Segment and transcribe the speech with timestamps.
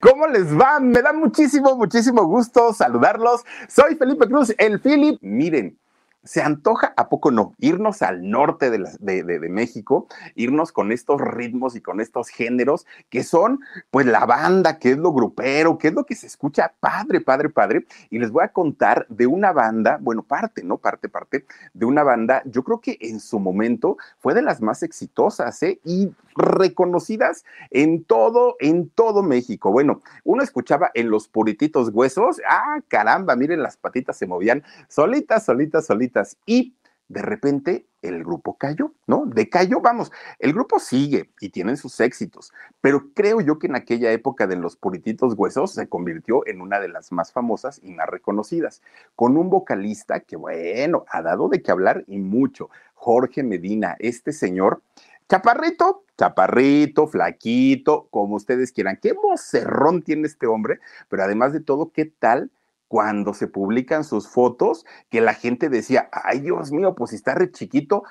[0.00, 0.80] ¿Cómo les va?
[0.80, 3.42] Me da muchísimo, muchísimo gusto saludarlos.
[3.68, 5.18] Soy Felipe Cruz, el Philip.
[5.20, 5.78] Miren,
[6.22, 7.54] se antoja, ¿a poco no?
[7.58, 13.60] Irnos al norte de, México, irnos con estos ritmos y con estos géneros que son,
[13.90, 17.48] pues, la banda, que es lo grupero, que es lo que se escucha padre, padre,
[17.48, 17.86] padre.
[18.10, 20.76] Y les voy a contar de una banda, bueno, parte, ¿no?
[20.76, 24.82] Parte, parte, de una banda, yo creo que en su momento fue de las más
[24.82, 25.80] exitosas, ¿eh?
[25.84, 29.72] Y reconocidas en todo, en todo México.
[29.72, 35.44] Bueno, uno escuchaba en los purititos huesos, ah, caramba, miren, las patitas se movían solitas,
[35.44, 36.09] solitas, solitas
[36.46, 36.74] y
[37.10, 39.26] de repente el grupo cayó, ¿no?
[39.26, 43.74] De cayó, vamos, el grupo sigue y tienen sus éxitos, pero creo yo que en
[43.74, 47.92] aquella época de los purititos huesos se convirtió en una de las más famosas y
[47.92, 48.80] más reconocidas,
[49.16, 54.32] con un vocalista que, bueno, ha dado de qué hablar y mucho, Jorge Medina, este
[54.32, 54.80] señor,
[55.28, 61.90] chaparrito, chaparrito, flaquito, como ustedes quieran, qué vocerrón tiene este hombre, pero además de todo,
[61.92, 62.50] ¿qué tal?
[62.90, 67.36] Cuando se publican sus fotos, que la gente decía, ay Dios mío, pues si está
[67.36, 68.02] re chiquito,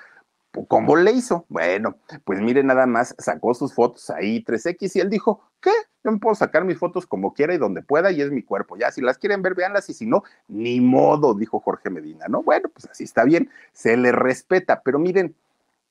[0.69, 1.45] ¿cómo le hizo?
[1.49, 5.73] Bueno, pues mire nada más, sacó sus fotos ahí 3X y él dijo, ¿qué?
[6.01, 8.77] Yo me puedo sacar mis fotos como quiera y donde pueda y es mi cuerpo.
[8.77, 12.41] Ya, si las quieren ver, véanlas y si no, ni modo, dijo Jorge Medina, ¿no?
[12.41, 15.35] Bueno, pues así está bien, se le respeta, pero miren,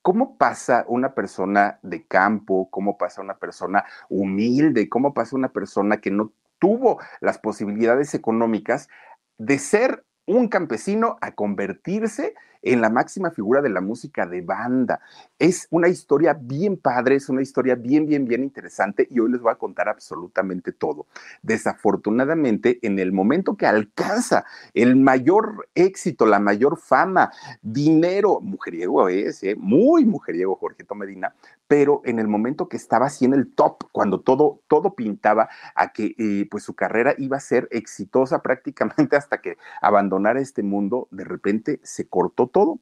[0.01, 2.69] ¿Cómo pasa una persona de campo?
[2.71, 4.87] ¿Cómo pasa una persona humilde?
[4.87, 8.89] ¿Cómo pasa una persona que no tuvo las posibilidades económicas
[9.37, 14.99] de ser un campesino a convertirse en la máxima figura de la música de banda.
[15.37, 19.41] Es una historia bien padre, es una historia bien, bien, bien interesante y hoy les
[19.41, 21.07] voy a contar absolutamente todo.
[21.41, 27.31] Desafortunadamente, en el momento que alcanza el mayor éxito, la mayor fama,
[27.61, 29.55] dinero, mujeriego es, ¿eh?
[29.57, 31.33] muy mujeriego Jorgito Medina,
[31.67, 35.93] pero en el momento que estaba así en el top, cuando todo, todo pintaba a
[35.93, 41.07] que eh, pues su carrera iba a ser exitosa prácticamente hasta que abandonara este mundo,
[41.11, 42.79] de repente se cortó todo,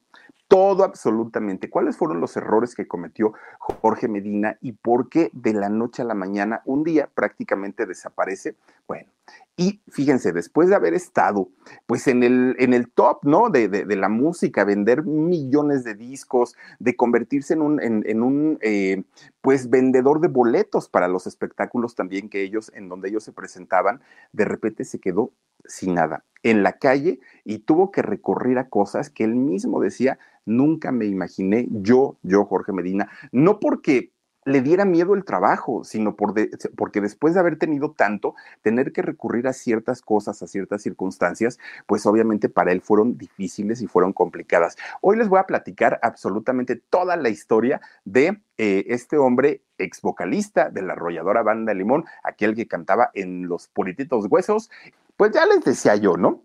[0.48, 1.68] todo absolutamente.
[1.68, 6.06] ¿Cuáles fueron los errores que cometió Jorge Medina y por qué de la noche a
[6.06, 8.56] la mañana, un día prácticamente desaparece?
[8.86, 9.10] Bueno,
[9.58, 11.48] y fíjense, después de haber estado
[11.86, 13.50] pues en el, en el top, ¿no?
[13.50, 19.02] De, de, la música, vender millones de discos, de convertirse en un, en, un eh,
[19.42, 24.00] pues vendedor de boletos para los espectáculos también que ellos, en donde ellos se presentaban,
[24.32, 25.32] de repente se quedó
[25.64, 30.18] sin nada, en la calle y tuvo que recurrir a cosas que él mismo decía,
[30.44, 34.12] nunca me imaginé yo, yo Jorge Medina, no porque
[34.48, 36.34] le diera miedo el trabajo, sino por
[36.74, 41.58] porque después de haber tenido tanto, tener que recurrir a ciertas cosas, a ciertas circunstancias,
[41.86, 44.76] pues obviamente para él fueron difíciles y fueron complicadas.
[45.02, 50.70] Hoy les voy a platicar absolutamente toda la historia de eh, este hombre ex vocalista
[50.70, 54.70] de la arrolladora Banda Limón, aquel que cantaba en Los Polititos Huesos.
[55.18, 56.44] Pues ya les decía yo, ¿no?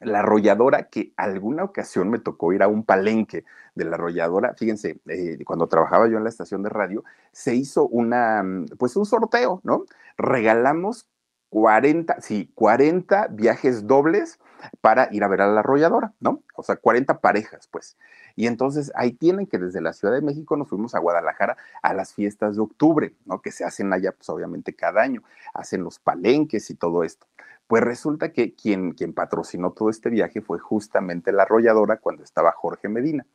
[0.00, 5.00] la arrolladora, que alguna ocasión me tocó ir a un palenque de la arrolladora, fíjense,
[5.08, 9.06] eh, cuando trabajaba yo en la estación de radio, se hizo una, mm, pues un
[9.06, 9.84] sorteo, ¿no?
[10.16, 11.08] Regalamos
[11.48, 14.40] 40, sí, 40 viajes dobles
[14.80, 16.42] para ir a ver a la arrolladora, ¿no?
[16.56, 17.96] O sea, 40 parejas, pues.
[18.36, 21.94] Y entonces ahí tienen que desde la Ciudad de México nos fuimos a Guadalajara a
[21.94, 23.40] las fiestas de octubre, ¿no?
[23.40, 25.22] Que se hacen allá, pues obviamente cada año,
[25.54, 27.26] hacen los palenques y todo esto.
[27.66, 32.52] Pues resulta que quien, quien patrocinó todo este viaje fue justamente la arrolladora cuando estaba
[32.52, 33.26] Jorge Medina.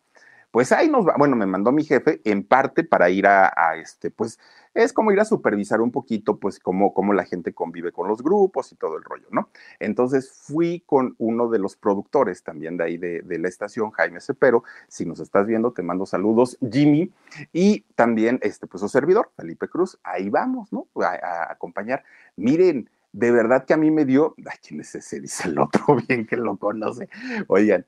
[0.51, 4.09] Pues ahí nos va, bueno, me mandó mi jefe en parte para ir a, este,
[4.09, 4.39] pues,
[4.73, 8.23] es como ir a supervisar un poquito, pues, cómo, cómo la gente convive con los
[8.23, 9.49] grupos y todo el rollo, ¿no?
[9.79, 14.63] Entonces fui con uno de los productores también de ahí de, la estación, Jaime Cepero.
[14.87, 17.11] Si nos estás viendo, te mando saludos, Jimmy,
[17.53, 19.99] y también, este, pues, su servidor, Felipe Cruz.
[20.01, 20.87] Ahí vamos, ¿no?
[20.95, 22.03] A, acompañar.
[22.35, 25.19] Miren, de verdad que a mí me dio, ay, ¿quién es ese?
[25.19, 27.09] Dice el otro, bien que lo conoce.
[27.47, 27.85] Oigan,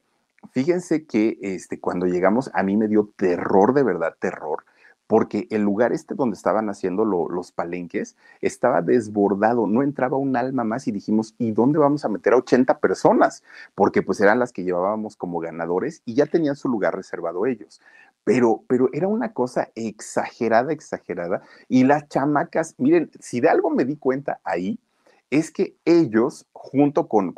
[0.52, 4.64] fíjense que este, cuando llegamos, a mí me dio terror, de verdad, terror
[5.12, 10.64] porque el lugar este donde estaban haciendo los palenques estaba desbordado, no entraba un alma
[10.64, 13.44] más y dijimos, ¿y dónde vamos a meter a 80 personas?
[13.76, 17.82] Porque pues eran las que llevábamos como ganadores y ya tenían su lugar reservado ellos.
[18.24, 21.42] Pero, pero era una cosa exagerada, exagerada.
[21.68, 24.80] Y las chamacas, miren, si de algo me di cuenta ahí,
[25.32, 27.34] es que ellos, junto con,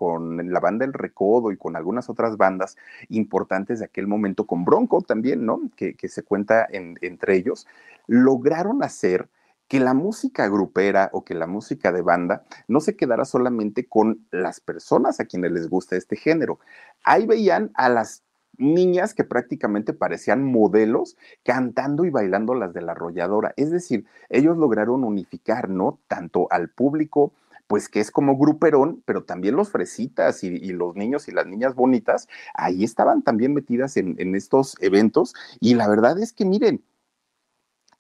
[0.52, 2.76] la banda El Recodo y con algunas otras bandas
[3.08, 5.62] importantes de aquel momento, con Bronco también, ¿no?
[5.78, 7.68] Que, se cuenta entre ellos,
[8.08, 9.30] lograron hacer
[9.68, 14.26] que la música grupera o que la música de banda no se quedara solamente con
[14.32, 16.60] las personas a quienes les gusta este género.
[17.04, 18.24] Ahí veían a las
[18.58, 23.54] niñas que prácticamente parecían modelos cantando y bailando las de la arrolladora.
[23.56, 26.00] Es decir, ellos lograron unificar, ¿no?
[26.08, 27.34] Tanto al público
[27.68, 31.76] pues que es como gruperón, pero también los fresitas y, los niños y las niñas
[31.76, 36.84] bonitas, ahí estaban también metidas en, estos eventos y la verdad es que miren,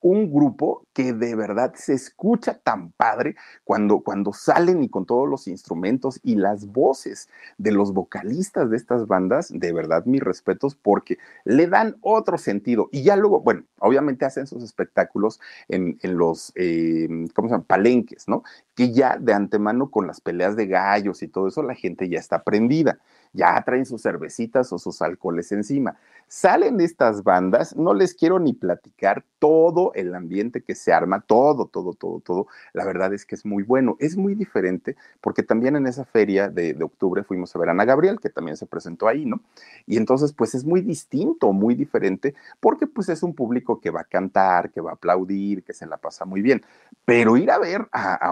[0.03, 5.29] un grupo que de verdad se escucha tan padre cuando, cuando salen y con todos
[5.29, 10.75] los instrumentos y las voces de los vocalistas de estas bandas, de verdad mis respetos
[10.75, 12.89] porque le dan otro sentido.
[12.91, 15.39] Y ya luego, bueno, obviamente hacen sus espectáculos
[15.69, 17.63] en, los, eh, ¿cómo se llama?
[17.63, 18.43] Palenques, ¿no?
[18.75, 22.19] Que ya de antemano con las peleas de gallos y todo eso, la gente ya
[22.19, 22.99] está prendida
[23.33, 25.97] ya traen sus cervecitas o sus alcoholes encima.
[26.27, 31.65] Salen estas bandas, no les quiero ni platicar todo el ambiente que se arma, todo,
[31.65, 32.47] todo, todo, todo.
[32.73, 36.47] La verdad es que es muy bueno, es muy diferente, porque también en esa feria
[36.47, 39.41] de, octubre fuimos a ver a Ana Gabriel, que también se presentó ahí, ¿no?
[39.85, 44.01] Y entonces, pues es muy distinto, muy diferente, porque pues es un público que va
[44.01, 46.63] a cantar, que va a aplaudir, que se la pasa muy bien.
[47.05, 48.31] Pero ir a ver a, a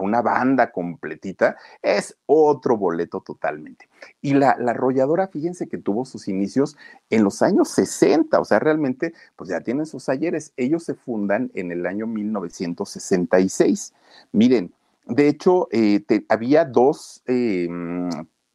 [0.00, 3.88] una banda completita es otro boleto totalmente.
[4.20, 6.76] Y la, arrolladora, fíjense que tuvo sus inicios
[7.10, 10.52] en los años 60, o sea, realmente, pues ya tienen sus ayeres.
[10.56, 13.94] Ellos se fundan en el año 1966.
[14.32, 14.72] Miren,
[15.06, 17.68] de hecho, eh, había dos, eh,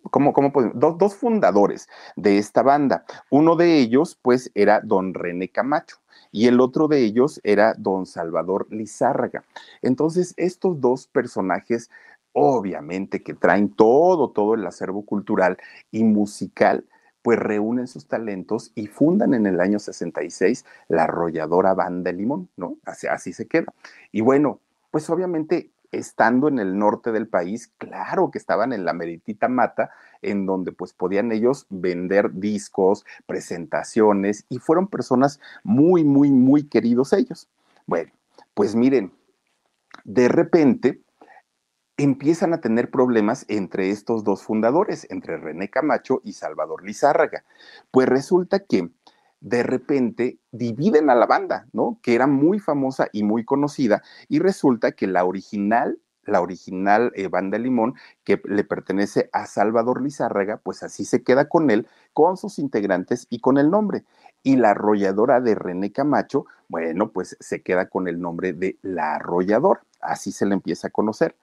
[0.10, 3.06] ¿cómo, cómo dos, dos, fundadores de esta banda.
[3.30, 5.98] Uno de ellos, pues, era don René Camacho
[6.36, 9.46] y el otro de ellos era don Salvador Lizárraga.
[9.82, 11.90] Entonces, estos dos personajes
[12.34, 15.58] obviamente que traen todo, todo el acervo cultural
[15.92, 16.84] y musical,
[17.22, 22.76] pues reúnen sus talentos y fundan en el año 66 la arrolladora Banda Limón, ¿no?
[22.84, 23.74] Así, así se queda.
[24.12, 24.60] Y bueno,
[24.92, 29.92] pues obviamente estando en el norte del país, claro que estaban en la meritita mata,
[30.21, 37.13] en donde pues podían ellos vender discos, presentaciones, y fueron personas muy, muy, muy queridos
[37.13, 37.47] ellos.
[37.86, 38.12] Bueno,
[38.53, 39.13] pues miren,
[40.03, 41.01] de repente,
[41.98, 47.45] empiezan a tener problemas entre estos dos fundadores, entre René Camacho y Salvador Lizárraga.
[47.91, 48.89] Pues resulta que
[49.42, 52.00] de repente dividen a la banda, ¿no?
[52.02, 57.28] Que era muy famosa y muy conocida, y resulta que la original, la original eh,
[57.28, 62.38] banda Limón, que le pertenece a Salvador Lizárraga, pues así se queda con él, con
[62.38, 64.04] sus integrantes y con el nombre.
[64.42, 69.16] Y la arrolladora de René Camacho, bueno, pues se queda con el nombre de La
[69.16, 71.36] Arrolladora, así se le empieza a conocer.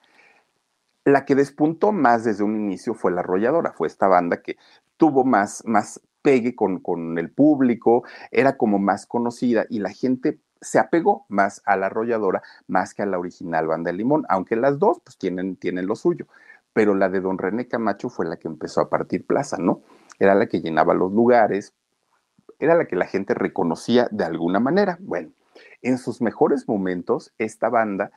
[1.05, 4.57] La que despuntó más desde un inicio fue la arrolladora, fue esta banda que
[4.95, 10.39] tuvo más, más pegue con, con el público, era como más conocida y la gente
[10.63, 14.55] se apegó más a la arrolladora más que a la original banda de limón, aunque
[14.55, 16.25] las dos pues tienen, tienen lo suyo.
[16.71, 19.81] Pero la de don René Camacho fue la que empezó a partir plaza, ¿no?
[20.17, 21.73] Era la que llenaba los lugares,
[22.57, 24.97] era la que la gente reconocía de alguna manera.
[25.01, 25.31] Bueno,
[25.81, 28.11] en sus mejores momentos, esta banda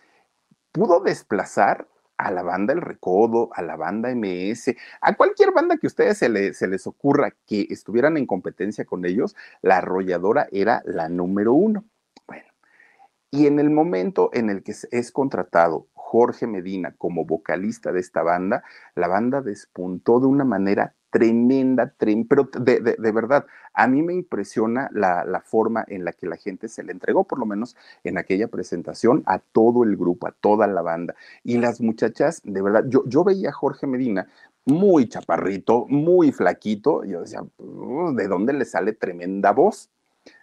[0.72, 5.86] pudo desplazar a la banda El Recodo, a la banda MS, a cualquier banda que
[5.86, 10.82] a ustedes se, se, les ocurra que estuvieran en competencia con ellos, la arrolladora era
[10.84, 11.84] la número uno.
[12.26, 12.48] Bueno,
[13.30, 18.22] y en el momento en el que es contratado Jorge Medina como vocalista de esta
[18.22, 18.62] banda,
[18.94, 21.92] la banda despuntó de una manera tremenda,
[22.28, 23.44] pero de, de, verdad,
[23.74, 27.24] a mí me impresiona la, la, forma en la que la gente se le entregó,
[27.24, 31.16] por lo menos en aquella presentación, a todo el grupo, a toda la banda.
[31.42, 34.28] Y las muchachas, de verdad, yo, yo veía a Jorge Medina
[34.64, 39.90] muy chaparrito, muy flaquito, y yo decía, ¿de dónde le sale tremenda voz?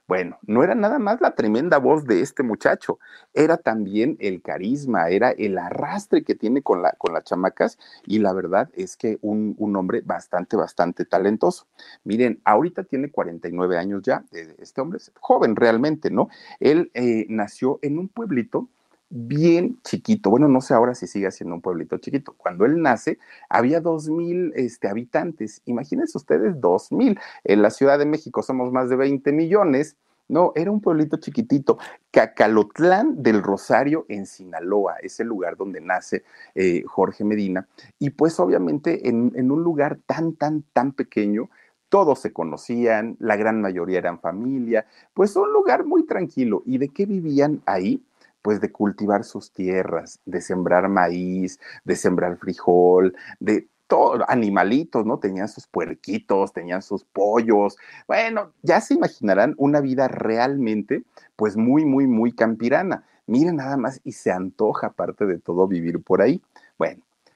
[0.06, 3.00] Bueno, no era nada más la tremenda voz de este muchacho,
[3.34, 8.20] era también el carisma, era el arrastre que tiene con, la, con las chamacas y
[8.20, 11.68] la verdad es que un, un, hombre bastante, bastante talentoso.
[12.04, 16.28] Miren, ahorita tiene 49 años ya, eh, este hombre es joven realmente, ¿no?
[16.60, 18.68] Él eh, nació en un pueblito
[19.16, 20.32] bien chiquito.
[20.32, 22.34] Bueno, no sé ahora si sigue siendo un pueblito chiquito.
[22.36, 25.62] Cuando él nace, había dos mil este, habitantes.
[25.66, 27.20] Imagínense ustedes, dos mil.
[27.44, 29.98] En la Ciudad de México somos más de 20 millones.
[30.28, 31.78] No, era un pueblito chiquitito.
[32.10, 36.24] Cacalotlán del Rosario en Sinaloa, es el lugar donde nace
[36.56, 37.68] eh, Jorge Medina.
[38.00, 41.50] Y pues obviamente en, en un lugar tan, tan, tan pequeño,
[41.90, 46.64] todos se conocían, la gran mayoría eran familia, pues un lugar muy tranquilo.
[46.66, 48.02] ¿Y de qué vivían ahí?
[48.44, 55.18] Pues de cultivar sus tierras, de sembrar maíz, de sembrar frijol, de todo, animalitos, ¿no?
[55.18, 57.78] Tenían sus puerquitos, tenían sus pollos.
[58.08, 61.04] Bueno, ya se imaginarán una vida realmente,
[61.36, 63.06] pues muy, muy, muy campirana.
[63.26, 66.42] Miren nada más y se antoja, aparte de todo, vivir por ahí.
[66.78, 67.02] Bueno,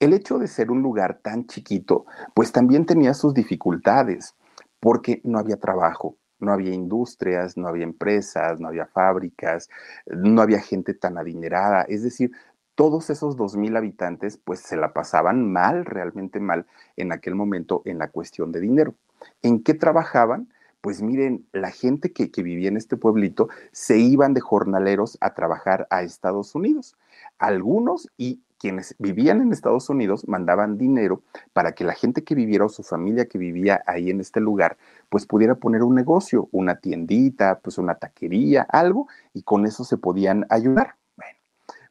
[0.00, 4.34] el hecho de ser un lugar tan chiquito, pues también tenía sus dificultades,
[4.80, 9.68] porque no había trabajo, no había industrias, no había empresas, no había fábricas,
[10.06, 12.30] no había gente tan adinerada, es decir,
[12.78, 17.82] todos esos dos mil habitantes pues se la pasaban mal, realmente mal en aquel momento
[17.84, 18.94] en la cuestión de dinero.
[19.42, 20.48] ¿En qué trabajaban?
[20.80, 25.34] Pues miren, la gente que, que, vivía en este pueblito se iban de jornaleros a
[25.34, 26.94] trabajar a Estados Unidos.
[27.40, 31.22] Algunos, y quienes vivían en Estados Unidos mandaban dinero
[31.52, 34.76] para que la gente que viviera o su familia que vivía ahí en este lugar,
[35.08, 39.96] pues pudiera poner un negocio, una tiendita, pues una taquería, algo, y con eso se
[39.96, 40.96] podían ayudar.
[41.16, 41.38] Bueno,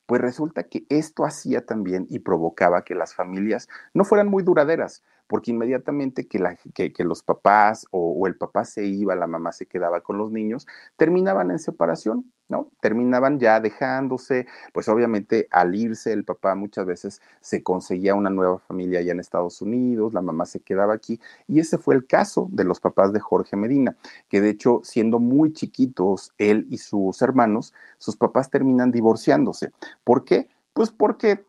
[0.05, 5.03] pues resulta que esto hacía también y provocaba que las familias no fueran muy duraderas,
[5.27, 10.01] porque inmediatamente que, los papás o, o, el papá se iba, la mamá se quedaba
[10.01, 12.71] con los niños, terminaban en separación, ¿no?
[12.79, 18.59] Terminaban ya dejándose, pues obviamente al irse el papá muchas veces se conseguía una nueva
[18.59, 22.47] familia allá en Estados Unidos, la mamá se quedaba aquí, y ese fue el caso
[22.51, 23.97] de los papás de Jorge Medina,
[24.29, 29.71] que de hecho siendo muy chiquitos, él y sus hermanos, sus papás terminan divorciándose.
[30.03, 30.47] ¿Por qué?
[30.73, 31.43] Pues porque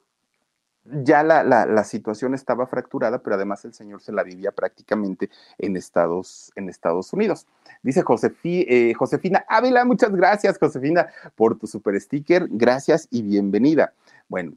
[1.02, 5.30] ya la, la, la, situación estaba fracturada, pero además el señor se la vivía prácticamente
[5.58, 7.46] en Estados, en Estados Unidos.
[7.82, 12.48] Dice Josefi, eh, Josefina Ávila, muchas gracias, Josefina, por tu super sticker.
[12.50, 13.92] Gracias y bienvenida.
[14.28, 14.54] Bueno,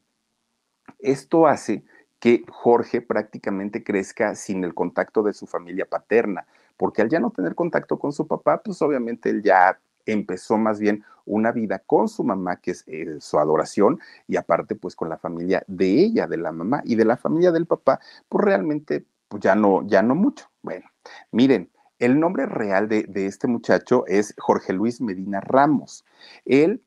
[0.98, 1.84] esto hace
[2.18, 6.46] que Jorge prácticamente crezca sin el contacto de su familia paterna,
[6.76, 10.78] porque al ya no tener contacto con su papá, pues obviamente él ya empezó más
[10.80, 15.08] bien una vida con su mamá, que es eh, su adoración, y aparte pues con
[15.08, 19.04] la familia de ella, de la mamá y de la familia del papá, pues realmente
[19.28, 20.50] pues ya no, ya no mucho.
[20.62, 20.86] Bueno,
[21.30, 26.04] miren, el nombre real de, de este muchacho es Jorge Luis Medina Ramos.
[26.44, 26.82] Él,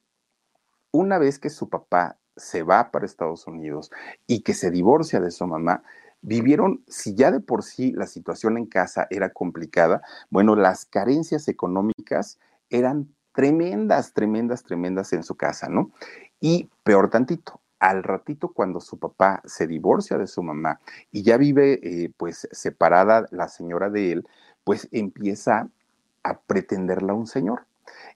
[0.92, 3.92] una vez que su papá se va para Estados Unidos
[4.28, 5.84] y que se divorcia de su mamá,
[6.22, 11.48] vivieron, si ya de por sí la situación en casa era complicada, bueno, las carencias
[11.48, 15.92] económicas eran tremendas, tremendas, tremendas en su casa, ¿no?
[16.40, 20.80] Y peor tantito, al ratito cuando su papá se divorcia de su mamá
[21.12, 24.28] y ya vive eh, pues separada la señora de él,
[24.64, 25.70] pues empieza
[26.24, 27.66] a pretenderla un señor.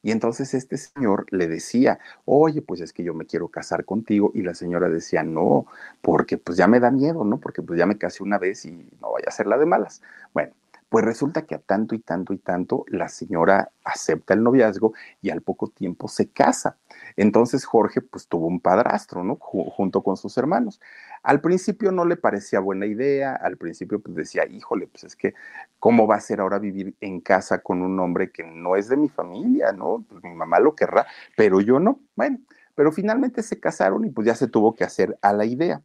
[0.02, 4.32] Y entonces este señor le decía, oye, pues es que yo me quiero casar contigo.
[4.34, 5.68] Y la señora decía, no,
[6.02, 7.40] porque pues ya me da miedo, ¿no?
[7.40, 10.02] Porque pues ya me casé una vez y no vaya a ser la de malas.
[10.34, 10.54] Bueno,
[10.90, 15.30] pues resulta que a tanto y tanto y tanto la señora acepta el noviazgo y
[15.30, 16.78] al poco tiempo se casa.
[17.16, 19.36] Entonces Jorge pues tuvo un padrastro, ¿no?
[19.36, 20.82] junto con sus hermanos.
[21.22, 25.36] Al principio no le parecía buena idea, al principio pues decía, híjole, pues es que,
[25.78, 28.98] ¿cómo va a ser ahora vivir en casa con un hombre que no es de
[28.98, 30.04] mi familia, ¿no?
[30.10, 31.06] Pues mi mamá lo querrá,
[31.38, 32.00] pero yo no.
[32.16, 32.40] Bueno,
[32.74, 35.82] pero finalmente se casaron y pues ya se tuvo que hacer a la idea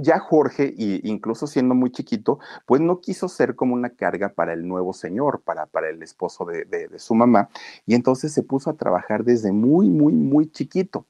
[0.00, 4.52] ya Jorge, y incluso siendo muy chiquito, pues no quiso ser como una carga para
[4.52, 7.48] el nuevo señor, para, para el esposo de, de, de su mamá,
[7.86, 11.06] y entonces se puso a trabajar desde muy, muy, muy chiquito.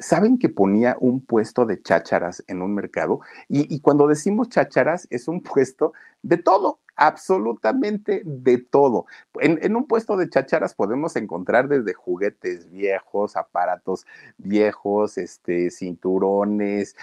[0.00, 3.20] ¿Saben que ponía un puesto de chácharas en un mercado?
[3.48, 5.92] Y, y, cuando decimos chácharas, es un puesto
[6.22, 9.06] de todo, absolutamente de todo.
[9.40, 16.94] En, un puesto de chacharas podemos encontrar desde juguetes viejos, aparatos viejos, este, cinturones,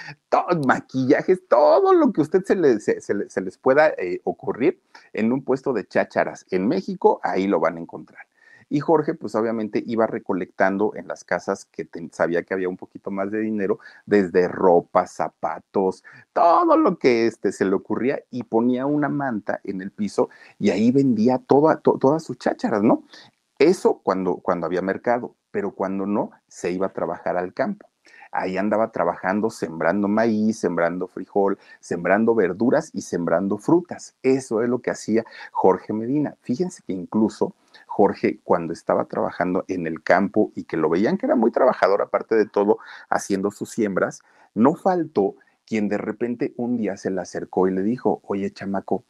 [0.68, 4.80] maquillajes, todo lo que usted se, les pueda eh, ocurrir
[5.13, 6.46] en un puesto de chácharas.
[6.51, 8.26] En México, ahí lo van a encontrar.
[8.69, 13.12] Y Jorge, pues obviamente iba recolectando en las casas que sabía que había un poquito
[13.12, 18.86] más de dinero, desde ropa, zapatos, todo lo que este, se le ocurría y ponía
[18.86, 23.03] una manta en el piso y ahí vendía todas sus chácharas, ¿no?
[23.59, 27.88] Eso cuando, cuando había mercado, pero cuando no, se iba a trabajar al campo
[28.31, 34.15] ahí andaba trabajando, sembrando maíz, sembrando frijol, sembrando verduras y sembrando frutas.
[34.21, 36.36] Eso es lo que hacía Jorge Medina.
[36.41, 37.55] Fíjense que incluso
[37.98, 42.04] Jorge, cuando estaba trabajando en el campo y que lo veían que era muy trabajador,
[42.04, 42.77] aparte de todo,
[43.10, 44.22] haciendo sus siembras,
[44.54, 45.34] no faltó
[45.66, 49.04] quien de repente un día se le acercó y le dijo, oye, chamaco,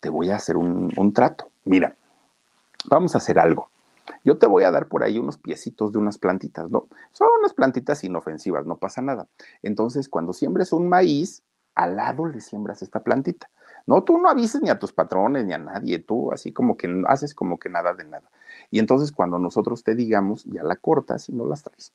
[0.00, 1.48] te voy a hacer un, un trato.
[1.64, 1.96] Mira,
[2.90, 3.70] vamos a hacer algo
[4.22, 6.88] yo te voy a dar por ahí unos piecitos de unas plantitas, ¿no?
[7.12, 9.28] Son unas plantitas inofensivas, no pasa nada.
[9.62, 11.42] Entonces, cuando siembres un maíz,
[11.74, 13.48] al lado le siembras esta plantita.
[13.86, 17.02] No, tú no avises ni a tus patrones ni a nadie, tú así como que
[17.06, 18.30] haces como que nada de nada.
[18.70, 21.92] Y entonces cuando nosotros te digamos, ya la cortas y no las traes.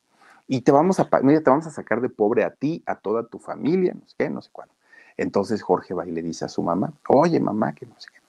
[0.47, 3.27] Y te vamos a, mira, te vamos a sacar de pobre a ti, a toda
[3.27, 4.73] tu familia, no sé qué, no sé cuándo.
[5.17, 8.19] Entonces Jorge va y le dice a su mamá, oye mamá, que no sé qué.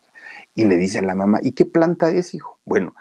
[0.54, 2.58] Y le dice a la mamá, ¿y qué planta es, hijo?
[2.64, 2.94] Bueno,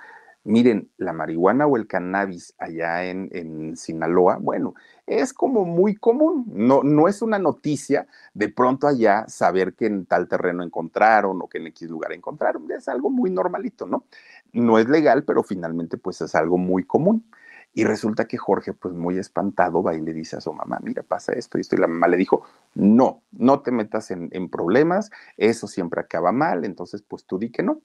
[0.45, 4.73] Miren, la marihuana o el cannabis allá en, Sinaloa, bueno,
[5.05, 6.45] es como muy común.
[6.47, 11.47] No, no es una noticia de pronto allá saber que en tal terreno encontraron o
[11.49, 12.71] que en X lugar encontraron.
[12.71, 14.05] Es algo muy normalito, ¿no?
[14.53, 17.25] No es legal, pero finalmente pues es algo muy común.
[17.73, 21.03] Y resulta que Jorge, pues muy espantado, va y le dice a su mamá, mira,
[21.03, 21.75] pasa esto y esto.
[21.75, 22.43] Y la mamá le dijo,
[22.73, 27.51] no, no te metas en, en problemas, eso siempre acaba mal, entonces pues tú di
[27.51, 27.81] que no.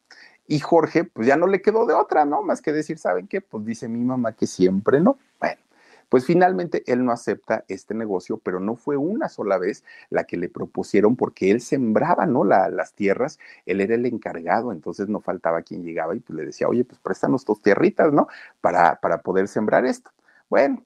[0.46, 2.42] Y Jorge, pues ya no le quedó de otra, ¿no?
[2.42, 3.40] Más que decir, ¿saben qué?
[3.40, 5.18] Pues dice mi mamá que siempre no.
[5.40, 5.60] Bueno,
[6.08, 10.36] pues finalmente él no acepta este negocio, pero no fue una sola vez la que
[10.36, 12.44] le propusieron porque él sembraba, ¿no?
[12.44, 16.68] las tierras, él era el encargado, entonces no faltaba quien llegaba y pues le decía,
[16.68, 18.28] oye, pues préstanos tus tierritas, ¿no?
[18.60, 20.10] Para, para poder sembrar esto.
[20.48, 20.84] Bueno,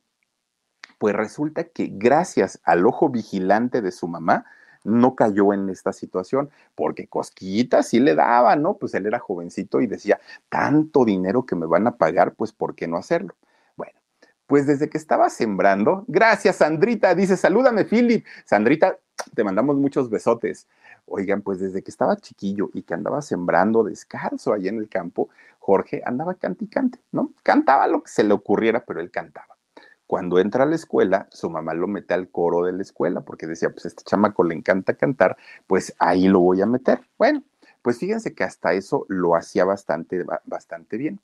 [0.98, 4.46] pues resulta que gracias al ojo vigilante de su mamá,
[4.88, 8.74] no cayó en esta situación, porque cosquillitas sí le daba, ¿no?
[8.74, 12.74] Pues él era jovencito y decía, tanto dinero que me van a pagar, pues ¿por
[12.74, 13.34] qué no hacerlo?
[13.76, 13.98] Bueno,
[14.46, 18.24] pues desde que estaba sembrando, gracias Sandrita, dice, salúdame Philip.
[18.44, 18.98] Sandrita,
[19.34, 20.66] te mandamos muchos besotes.
[21.06, 25.28] Oigan, pues desde que estaba chiquillo y que andaba sembrando descalzo allá en el campo,
[25.58, 27.32] Jorge andaba canticante, ¿no?
[27.42, 29.57] Cantaba lo que se le ocurriera, pero él cantaba.
[30.08, 33.46] Cuando entra a la escuela, su mamá lo mete al coro de la escuela porque
[33.46, 37.02] decía, pues este chamaco le encanta cantar, pues ahí lo voy a meter.
[37.18, 37.44] Bueno,
[37.82, 41.20] pues fíjense que hasta eso lo hacía bastante, bastante bien.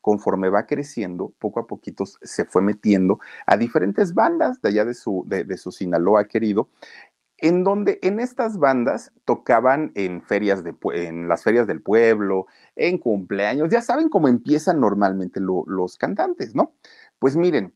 [0.00, 4.94] Conforme va creciendo, poco a poquito se fue metiendo a diferentes bandas de allá de
[4.94, 6.68] su, de, su Sinaloa querido,
[7.36, 12.98] en donde en estas bandas tocaban en ferias de en las ferias del pueblo, en
[12.98, 16.74] cumpleaños, ya saben cómo empiezan normalmente los cantantes, ¿no?
[17.18, 17.74] Pues miren,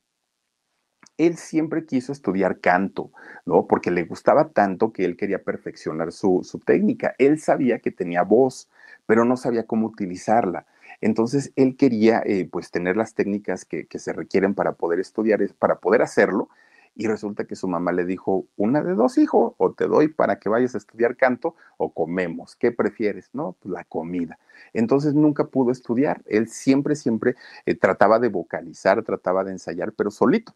[1.18, 3.10] él siempre quiso estudiar canto,
[3.46, 3.66] ¿no?
[3.66, 7.14] Porque le gustaba tanto que él quería perfeccionar su, técnica.
[7.18, 8.68] Él sabía que tenía voz,
[9.06, 10.66] pero no sabía cómo utilizarla.
[11.00, 15.40] Entonces, él quería, eh, pues, tener las técnicas que, que, se requieren para poder estudiar,
[15.58, 16.48] para poder hacerlo.
[16.96, 20.38] Y resulta que su mamá le dijo, una de dos, hijos, o te doy para
[20.38, 22.54] que vayas a estudiar canto o comemos.
[22.56, 23.30] ¿Qué prefieres?
[23.32, 24.38] No, pues la comida.
[24.72, 26.22] Entonces nunca pudo estudiar.
[26.26, 27.34] Él siempre, siempre
[27.66, 30.54] eh, trataba de vocalizar, trataba de ensayar, pero solito.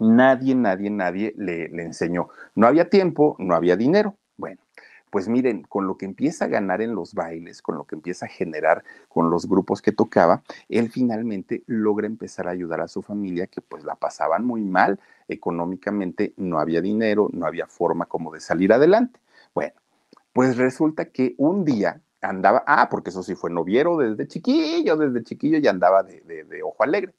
[0.00, 2.28] Nadie, nadie, nadie le, enseñó.
[2.54, 4.16] No había tiempo, no había dinero.
[4.36, 4.60] Bueno,
[5.10, 8.26] pues miren, con lo que empieza a ganar en los bailes, con lo que empieza
[8.26, 13.02] a generar con los grupos que tocaba, él finalmente logra empezar a ayudar a su
[13.02, 18.32] familia que pues la pasaban muy mal económicamente, no había dinero, no había forma como
[18.32, 19.20] de salir adelante.
[19.54, 19.74] Bueno,
[20.32, 25.22] pues resulta que un día andaba, ah, porque eso sí fue noviero desde chiquillo, desde
[25.24, 27.14] chiquillo ya andaba de ojo alegre.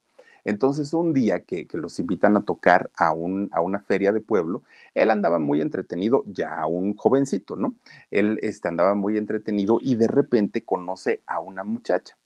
[0.48, 4.64] Entonces, un día que, los invitan a tocar a, un, a, una feria de pueblo,
[4.94, 7.76] él andaba muy entretenido, ya un jovencito, ¿no?
[8.12, 12.18] Él este, andaba muy entretenido y de repente conoce a una muchacha.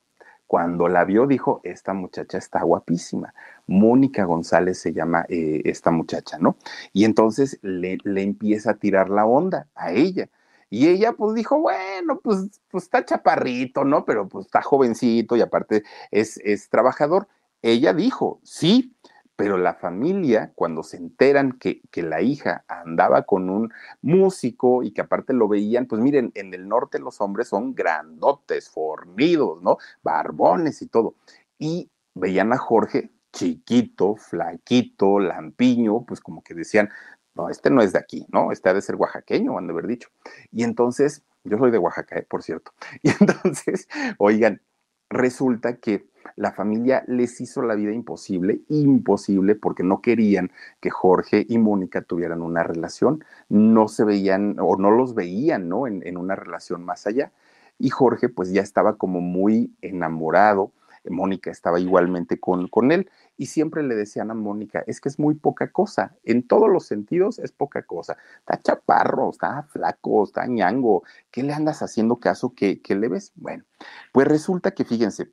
[0.46, 3.34] Cuando la vio, dijo, esta muchacha está guapísima.
[3.66, 6.58] Mónica González se llama eh, esta muchacha, ¿no?
[6.94, 10.30] Y entonces le, le empieza a tirar la onda a ella.
[10.70, 14.06] Y ella pues dijo, bueno, pues, pues está chaparrito, ¿no?
[14.06, 15.82] Pero pues está jovencito y aparte
[16.12, 17.28] es, es trabajador.
[17.62, 18.96] Ella dijo, sí,
[19.36, 23.72] pero la familia, cuando se enteran que, que, la hija andaba con un
[24.02, 28.70] músico y que aparte lo veían, pues miren, en el norte los hombres son grandotes,
[28.70, 29.78] fornidos, ¿no?
[30.04, 31.16] Barbones y todo.
[31.58, 36.90] Y veían a Jorge chiquito, flaquito, lampiño, pues como que decían,
[37.34, 38.52] no, este no es de aquí, ¿no?
[38.52, 40.10] Este ha de ser oaxaqueño, han de haber dicho.
[40.52, 42.26] Y entonces, yo soy de Oaxaca, ¿eh?
[42.30, 42.74] por cierto.
[43.04, 44.62] Y entonces, oigan,
[45.10, 46.11] resulta que
[46.42, 52.02] la familia les hizo la vida imposible, imposible, porque no querían que Jorge y Mónica
[52.02, 55.86] tuvieran una relación, no se veían o no los veían, ¿no?
[55.88, 57.32] En, en una relación más allá.
[57.78, 60.72] Y Jorge, pues ya estaba como muy enamorado,
[61.10, 65.18] Mónica estaba igualmente con, con él y siempre le decían a Mónica, es que es
[65.18, 68.18] muy poca cosa, en todos los sentidos es poca cosa.
[68.40, 73.32] Está chaparro, está flaco, está ñango, ¿qué le andas haciendo caso que, le ves?
[73.36, 73.64] Bueno,
[74.12, 75.30] pues resulta que fíjense,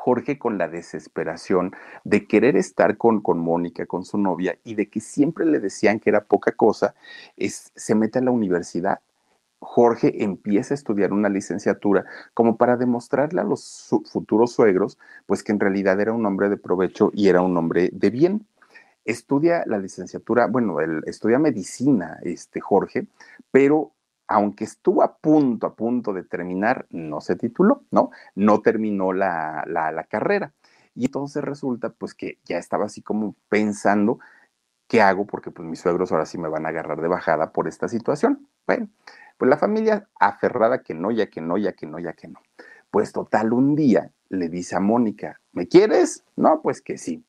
[0.00, 1.72] Jorge con la desesperación
[2.04, 5.98] de querer estar con, con Mónica, con su novia, y de que siempre le decían
[5.98, 6.94] que era poca cosa,
[7.36, 9.00] es, se mete a la universidad
[9.60, 15.50] Jorge empieza a estudiar una licenciatura como para demostrarle a los futuros suegros, pues que
[15.50, 18.46] en realidad era un hombre de provecho y era un hombre de bien.
[19.04, 23.08] Estudia la licenciatura, bueno, estudia medicina, este Jorge,
[23.50, 23.90] pero
[24.28, 28.10] aunque estuvo a punto, a punto de terminar, no se tituló, ¿no?
[28.34, 30.52] No terminó la, la, carrera.
[30.94, 34.18] Y entonces resulta, pues, que ya estaba así como pensando,
[34.86, 35.26] ¿qué hago?
[35.26, 38.48] Porque pues mis suegros ahora sí me van a agarrar de bajada por esta situación.
[38.66, 38.88] Bueno,
[39.38, 42.40] pues la familia aferrada que no, ya que no, ya que no, ya que no.
[42.90, 46.24] Pues total, un día le dice a Mónica, ¿me quieres?
[46.36, 47.24] No, pues que sí.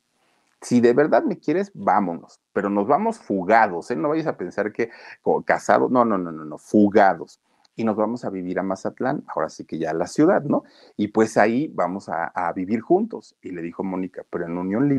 [0.62, 3.95] Si de verdad me quieres, vámonos, pero nos vamos fugados, ¿eh?
[3.95, 4.89] No vayas a pensar que
[5.45, 7.39] casados, no, no, no, no, no, fugados
[7.76, 10.63] y nos vamos a vivir a Mazatlán, ahora sí que ya a la ciudad, ¿no?
[10.98, 13.38] Y pues ahí vamos a, a vivir juntos.
[13.41, 14.98] Y le dijo Mónica, pero en unión libre.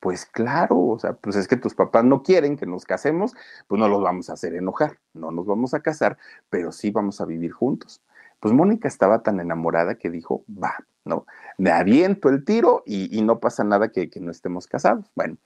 [0.00, 3.34] Pues claro, o sea, pues es que tus papás no quieren que nos casemos,
[3.68, 6.16] pues no los vamos a hacer enojar, no nos vamos a casar,
[6.48, 8.00] pero sí vamos a vivir juntos.
[8.40, 11.26] Pues Mónica estaba tan enamorada que dijo, va, ¿no?
[11.58, 15.04] Me aviento el tiro y, no pasa nada que, que no estemos casados.
[15.14, 15.36] Bueno,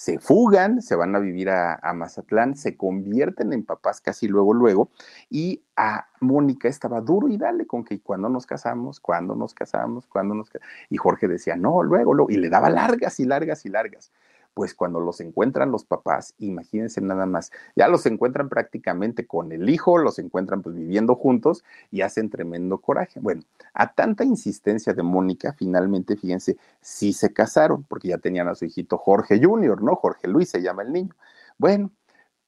[0.00, 4.88] se fugan, se van a vivir a, Mazatlán, se convierten en papás casi luego, luego,
[5.28, 10.06] y a Mónica estaba duro y dale con que cuando nos casamos, cuando nos casamos,
[10.06, 13.66] cuando nos casamos, y Jorge decía, no, luego, luego, y le daba largas y largas
[13.66, 14.10] y largas
[14.54, 19.68] pues cuando los encuentran los papás, imagínense nada más, ya los encuentran prácticamente con el
[19.68, 23.20] hijo, los encuentran pues viviendo juntos y hacen tremendo coraje.
[23.20, 23.42] Bueno,
[23.74, 28.64] a tanta insistencia de Mónica, finalmente, fíjense, sí se casaron, porque ya tenían a su
[28.64, 29.94] hijito Jorge Junior, ¿no?
[29.96, 31.14] Jorge Luis se llama el niño.
[31.58, 31.90] Bueno,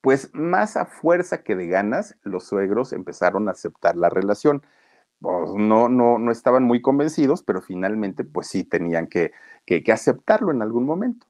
[0.00, 4.62] pues más a fuerza que de ganas, los suegros empezaron a aceptar la relación.
[5.20, 9.32] Pues no, no, no estaban muy convencidos, pero finalmente, pues sí tenían que,
[9.66, 11.26] que, que aceptarlo en algún momento.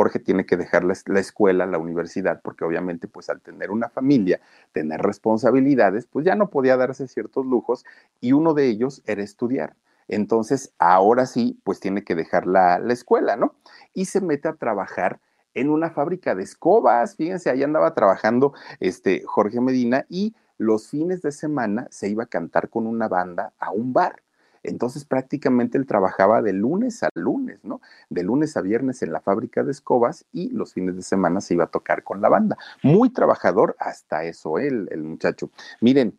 [0.00, 4.40] Jorge tiene que dejar la, escuela, la universidad, porque obviamente pues al tener una familia,
[4.72, 7.84] tener responsabilidades, pues ya no podía darse ciertos lujos
[8.18, 9.76] y uno de ellos era estudiar.
[10.08, 13.54] Entonces, ahora sí, pues tiene que dejar la, la escuela, ¿no?
[13.92, 15.20] Y se mete a trabajar
[15.52, 17.16] en una fábrica de escobas.
[17.16, 22.26] Fíjense, ahí andaba trabajando este Jorge Medina y los fines de semana se iba a
[22.26, 24.22] cantar con una banda a un bar.
[24.62, 27.80] Entonces prácticamente él trabajaba de lunes a lunes, ¿no?
[28.08, 31.54] De lunes a viernes en la fábrica de escobas y los fines de semana se
[31.54, 32.56] iba a tocar con la banda.
[32.82, 35.50] Muy trabajador hasta eso, él, el muchacho.
[35.80, 36.18] Miren,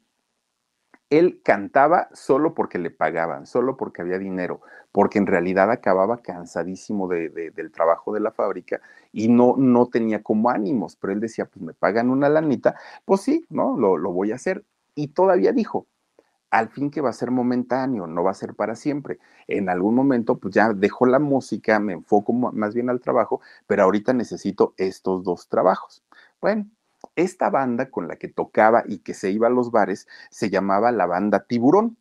[1.11, 4.61] él cantaba solo porque le pagaban, solo porque había dinero,
[4.93, 8.79] porque en realidad acababa cansadísimo del trabajo de la fábrica
[9.11, 13.21] y no, no tenía como ánimos, pero él decía, pues me pagan una lanita, pues
[13.21, 13.77] sí, ¿no?
[13.77, 14.63] Lo, lo voy a hacer.
[14.95, 15.85] Y todavía dijo,
[16.51, 19.19] al fin que va a ser momentáneo, no va a ser para siempre.
[19.47, 23.83] En algún momento, pues ya dejo la música, me enfoco más bien al trabajo, pero
[23.83, 26.03] ahorita necesito estos dos trabajos.
[26.41, 26.69] Bueno,
[27.15, 30.91] esta banda con la que tocaba y que se iba a los bares se llamaba
[30.91, 31.97] la banda Tiburón.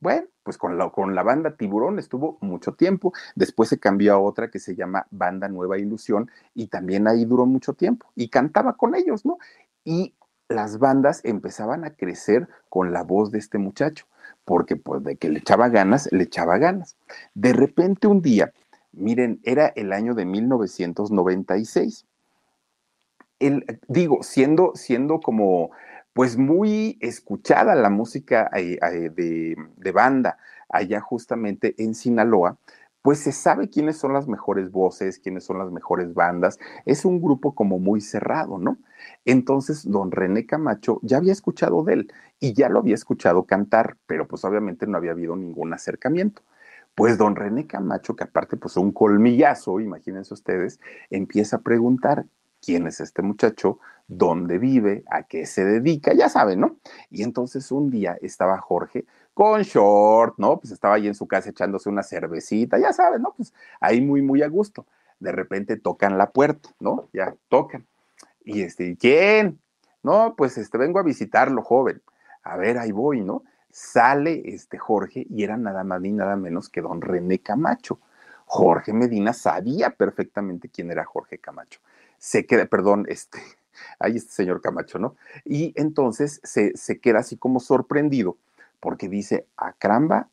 [0.00, 4.18] Bueno, pues con la, con la banda Tiburón estuvo mucho tiempo, después se cambió a
[4.18, 8.76] otra que se llama Banda Nueva Ilusión y también ahí duró mucho tiempo y cantaba
[8.76, 9.38] con ellos, ¿no?
[9.84, 10.14] Y
[10.54, 14.06] las bandas empezaban a crecer con la voz de este muchacho,
[14.44, 16.96] porque pues de que le echaba ganas, le echaba ganas.
[17.34, 18.52] De repente un día,
[18.92, 22.06] Miren, era el año de 1996.
[23.40, 25.70] El, digo, siendo, siendo como
[26.12, 30.36] pues muy escuchada la música eh, eh, de, de, banda
[30.68, 32.58] allá justamente en Sinaloa,
[33.02, 36.58] pues se sabe quiénes son las mejores voces, quiénes son las mejores bandas.
[36.86, 38.78] Es un grupo como muy cerrado, ¿no?
[39.24, 43.96] Entonces, don René Camacho ya había escuchado de él y ya lo había escuchado cantar,
[44.06, 46.42] pero pues obviamente no había habido ningún acercamiento.
[46.94, 50.78] Pues don René Camacho, que aparte pues un colmillazo, imagínense ustedes,
[51.10, 52.26] empieza a preguntar
[52.60, 56.76] quién es este muchacho, dónde vive, a qué se dedica, ya saben, ¿no?
[57.10, 60.58] Y entonces un día estaba Jorge con short, ¿no?
[60.58, 63.32] Pues estaba ahí en su casa echándose una cervecita, ya saben, ¿no?
[63.36, 64.86] Pues ahí muy, muy a gusto.
[65.20, 67.08] De repente tocan la puerta, ¿no?
[67.12, 67.86] Ya tocan.
[68.44, 69.60] Y este, ¿quién?
[70.02, 72.02] No, pues este, vengo a visitarlo, joven.
[72.42, 73.42] A ver, ahí voy, ¿no?
[73.70, 78.00] Sale este Jorge y era nada más ni nada menos que don René Camacho.
[78.44, 81.80] Jorge Medina sabía perfectamente quién era Jorge Camacho.
[82.18, 83.38] Se queda, perdón, este,
[83.98, 85.16] ahí este señor Camacho, ¿no?
[85.44, 88.36] Y entonces se queda así como sorprendido
[88.82, 89.76] porque dice a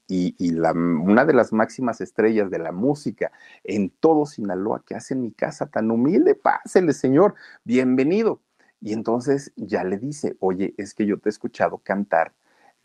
[0.08, 3.32] y, una de las máximas estrellas de la música
[3.64, 8.42] en todo Sinaloa que hace en mi casa tan humilde, pásele señor, bienvenido.
[8.82, 12.34] Y entonces ya le dice, oye, es que yo te he escuchado cantar,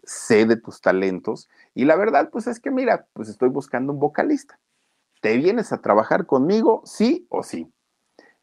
[0.03, 4.01] sé de tus talentos y la verdad pues es que mira, pues estoy buscando un
[4.01, 4.61] vocalista.
[5.23, 6.83] ¿Te vienes a trabajar conmigo?
[6.85, 7.74] Sí o sí.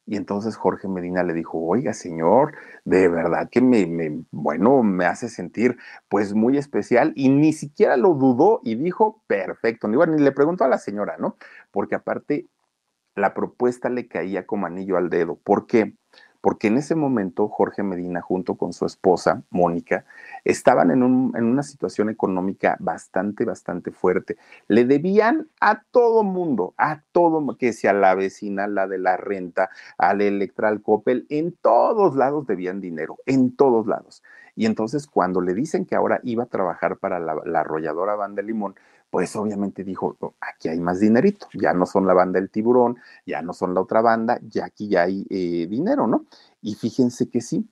[0.06, 2.54] Y entonces Jorge Medina le dijo, oiga, señor,
[2.86, 5.78] de verdad que me, bueno, me hace sentir
[6.10, 10.64] pues muy especial y ni siquiera lo dudó y dijo, perfecto, ni, ni le preguntó
[10.64, 11.38] a la señora, ¿no?
[11.72, 12.48] Porque aparte
[13.16, 15.36] la propuesta le caía como anillo al dedo.
[15.36, 15.96] ¿Por qué?
[16.42, 20.06] Porque en ese momento Jorge Medina junto con su esposa, Mónica,
[20.44, 24.38] estaban en, una situación económica bastante, bastante fuerte.
[24.68, 29.70] Le debían a todo mundo, a todo, que sea la vecina, la de la renta,
[29.98, 34.24] al Electral Coppel, en todos lados debían dinero, en todos lados.
[34.56, 38.42] Y entonces cuando le dicen que ahora iba a trabajar para la, la arrolladora Banda
[38.42, 38.76] Limón,
[39.12, 42.98] pues obviamente dijo, oh, aquí hay más dinerito, ya no son la banda del tiburón,
[43.26, 46.26] ya no son la otra banda, ya aquí ya hay eh, dinero, ¿no?
[46.62, 47.68] Y fíjense que sí,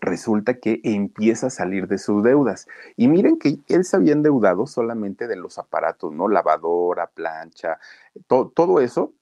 [0.00, 2.66] resulta que empieza a salir de sus deudas.
[2.96, 6.28] Y miren que él se había endeudado solamente de los aparatos, ¿no?
[6.28, 7.78] Lavadora, plancha,
[8.26, 9.12] todo eso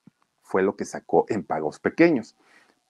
[0.42, 2.36] fue lo que sacó en pagos pequeños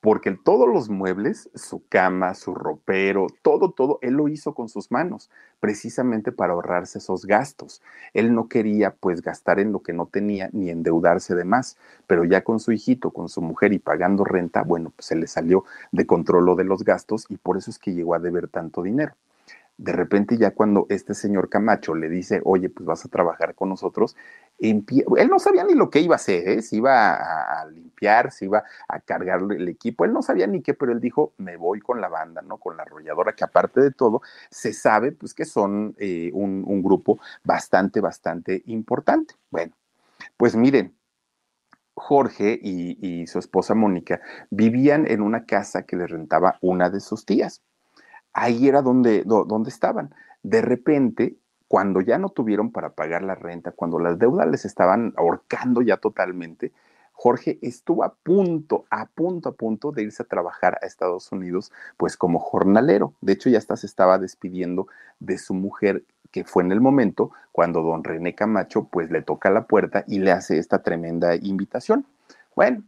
[0.00, 4.90] porque todos los muebles, su cama, su ropero, todo, todo, él lo hizo con sus
[4.90, 7.82] manos, precisamente para ahorrarse esos gastos.
[8.14, 12.24] Él no quería pues gastar en lo que no tenía ni endeudarse de más, pero
[12.24, 15.64] ya con su hijito, con su mujer y pagando renta, bueno, pues se le salió
[15.92, 19.14] de control de los gastos y por eso es que llegó a deber tanto dinero
[19.80, 23.70] de repente ya cuando este señor Camacho le dice, oye, pues vas a trabajar con
[23.70, 24.14] nosotros,
[24.58, 24.84] él
[25.30, 26.60] no sabía ni lo que iba a hacer, ¿eh?
[26.72, 30.92] iba a, limpiar, si iba a cargar el equipo, él no sabía ni qué, pero
[30.92, 32.58] él dijo, me voy con la banda, ¿no?
[32.58, 37.18] Con la arrolladora, que aparte de todo, se sabe pues que son eh, un, grupo
[37.42, 39.34] bastante, bastante importante.
[39.50, 39.72] Bueno,
[40.36, 40.94] pues miren,
[41.94, 47.00] Jorge y, y su esposa Mónica vivían en una casa que le rentaba una de
[47.00, 47.62] sus tías
[48.32, 50.14] ahí era donde, donde estaban.
[50.42, 51.36] De repente,
[51.68, 55.98] cuando ya no tuvieron para pagar la renta, cuando las deudas les estaban ahorcando ya
[55.98, 56.72] totalmente,
[57.12, 61.70] Jorge estuvo a punto, a punto, a punto de irse a trabajar a Estados Unidos,
[61.98, 63.12] pues como jornalero.
[63.20, 64.86] De hecho, ya hasta se estaba despidiendo
[65.18, 69.50] de su mujer, que fue en el momento cuando don René Camacho, pues le toca
[69.50, 72.06] la puerta y le hace esta tremenda invitación.
[72.56, 72.84] Bueno,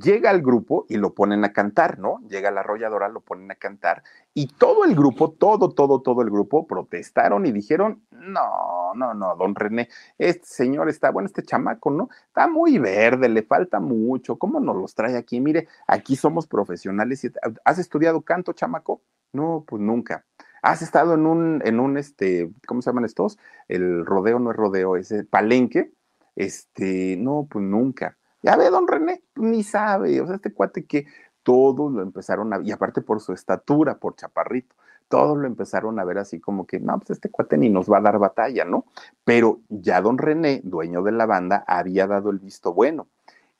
[0.00, 2.20] llega el grupo y lo ponen a cantar, ¿no?
[2.28, 4.02] Llega la arrolladora, lo ponen a cantar
[4.34, 9.36] y todo el grupo, todo, todo, todo el grupo protestaron y dijeron, no, no, no,
[9.36, 12.08] don René, este señor está, bueno, este chamaco, ¿no?
[12.28, 15.40] Está muy verde, le falta mucho, ¿cómo nos los trae aquí?
[15.40, 17.30] Mire, aquí somos profesionales.
[17.64, 19.02] ¿Has estudiado canto, chamaco?
[19.32, 20.24] No, pues nunca.
[20.62, 23.38] ¿Has estado en un, en un, este, ¿cómo se llaman estos?
[23.68, 25.92] El rodeo no es rodeo, ese palenque.
[26.36, 28.16] Este, no, pues nunca.
[28.42, 31.06] Ya ve, don René, ni sabe, o sea, este cuate que
[31.42, 34.74] todos lo empezaron a, y aparte por su estatura, por chaparrito,
[35.08, 37.98] todos lo empezaron a ver así como que, no, pues este cuate ni nos va
[37.98, 38.86] a dar batalla, ¿no?
[39.24, 43.06] Pero ya don René, dueño de la banda, había dado el visto bueno.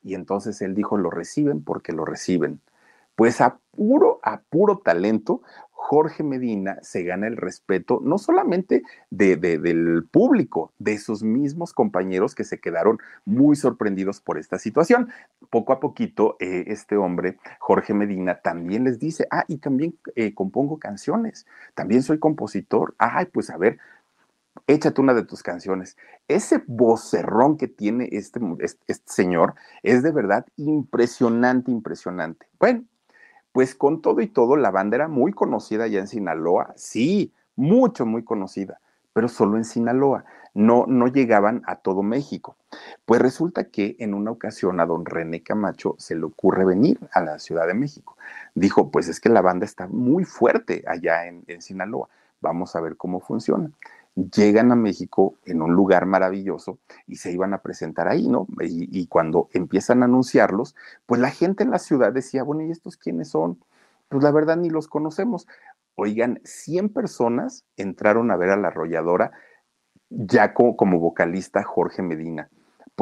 [0.03, 2.61] Y entonces él dijo, lo reciben porque lo reciben.
[3.15, 5.43] Pues a puro, a puro talento,
[5.85, 12.37] Jorge Medina se gana el respeto no solamente de, del público, de sus mismos compañeros
[12.37, 15.11] que se quedaron muy sorprendidos por esta situación.
[15.51, 20.35] Poco a poquito, eh, este hombre, Jorge Medina, también les dice, ah, y también eh,
[20.35, 23.79] compongo canciones, también soy compositor, ay, pues a ver,
[24.69, 25.97] échate una de tus canciones.
[26.29, 32.47] Ese vocerrón que tiene este, este, señor es de verdad impresionante, impresionante.
[32.61, 32.85] Bueno,
[33.53, 38.07] pues con todo y todo, la banda era muy conocida ya en Sinaloa, sí, mucho,
[38.07, 38.81] muy conocida,
[39.13, 42.57] pero solo en Sinaloa, no, no llegaban a todo México.
[43.05, 47.21] Pues resulta que en una ocasión a don René Camacho se le ocurre venir a
[47.21, 48.17] la Ciudad de México.
[48.55, 52.09] Dijo, pues es que la banda está muy fuerte allá en, en Sinaloa,
[52.41, 53.71] vamos a ver cómo funciona
[54.15, 58.47] llegan a México en un lugar maravilloso y se iban a presentar ahí, ¿no?
[58.61, 60.75] Y, cuando empiezan a anunciarlos,
[61.07, 63.59] pues la gente en la ciudad decía, bueno, ¿y estos quiénes son?
[64.09, 65.47] Pues la verdad ni los conocemos.
[65.95, 69.33] Oigan, 100 personas entraron a ver a la arrolladora
[70.11, 72.51] ya como vocalista Jorge Medina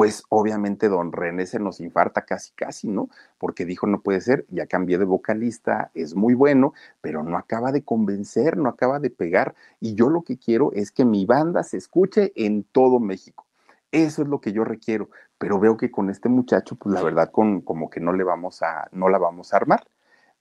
[0.01, 3.09] pues obviamente don René se nos infarta casi, casi, ¿no?
[3.37, 7.71] Porque dijo, no puede ser, ya cambié de vocalista, es muy bueno, pero no acaba
[7.71, 9.53] de convencer, no acaba de pegar.
[9.79, 13.45] Y yo lo que quiero es que mi banda se escuche en todo México.
[13.91, 17.29] Eso es lo que yo requiero, pero veo que con este muchacho, pues la verdad,
[17.29, 19.85] con, como que no le vamos a, no la vamos a armar.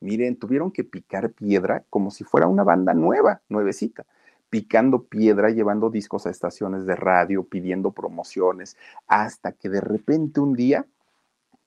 [0.00, 4.06] Miren, tuvieron que picar piedra como si fuera una banda nueva, nuevecita
[4.50, 10.54] picando piedra, llevando discos a estaciones de radio, pidiendo promociones, hasta que de repente un
[10.54, 10.86] día,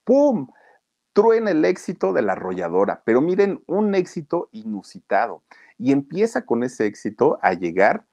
[0.03, 0.47] ¡pum!
[1.13, 5.43] truena el éxito de la arrolladora, pero miren, un éxito inusitado.
[5.77, 8.05] Y empieza con ese éxito a llegar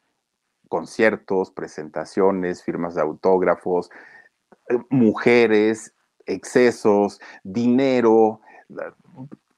[0.69, 3.91] conciertos, presentaciones, firmas de autógrafos,
[4.69, 5.95] eh, mujeres,
[6.27, 8.41] excesos, dinero,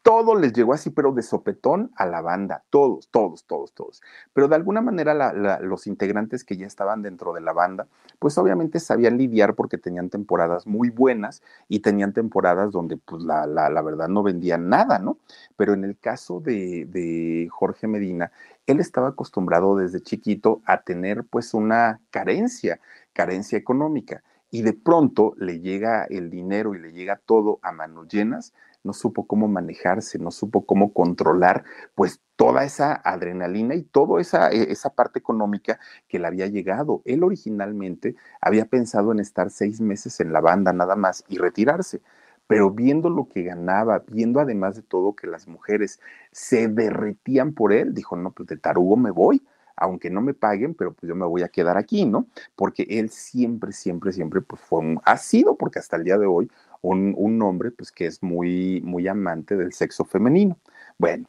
[0.02, 4.02] todo les llegó así, pero de sopetón a la banda, todos, todos, todos, todos.
[4.32, 7.86] Pero de alguna manera los integrantes que ya estaban dentro de la banda,
[8.18, 13.46] pues obviamente sabían lidiar porque tenían temporadas muy buenas y tenían temporadas donde pues la,
[13.46, 15.18] la, verdad no vendían nada, ¿no?
[15.56, 18.32] Pero en el caso de, de Jorge Medina,
[18.66, 22.80] él estaba acostumbrado desde chiquito a tener pues una carencia,
[23.12, 24.22] carencia económica.
[24.50, 28.52] Y de pronto le llega el dinero y le llega todo a manos llenas,
[28.84, 31.64] no supo cómo manejarse, no supo cómo controlar,
[31.94, 37.02] pues toda esa adrenalina y toda esa, e, esa parte económica que le había llegado.
[37.04, 42.00] Él originalmente había pensado en estar seis meses en la banda nada más y retirarse
[42.46, 46.00] pero viendo lo que ganaba, viendo además de todo que las mujeres
[46.32, 49.42] se derretían por él, dijo, no, pues de tarugo me voy,
[49.76, 52.26] aunque no me paguen, pero pues yo me voy a quedar aquí, ¿no?
[52.54, 56.50] Porque él siempre, siempre, siempre, pues fue ha sido, porque hasta el día de hoy,
[56.82, 60.58] un, hombre pues que es muy, muy amante del sexo femenino.
[60.98, 61.26] Bueno,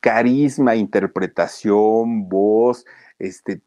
[0.00, 2.86] carisma, interpretación, voz,
[3.18, 3.62] este,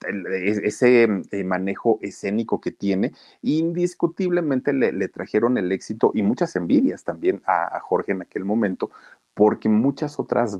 [0.64, 7.42] ese eh, manejo escénico que tiene, indiscutiblemente le, trajeron el éxito y muchas envidias también
[7.46, 8.92] a, Jorge en aquel momento,
[9.34, 10.60] porque muchas otras...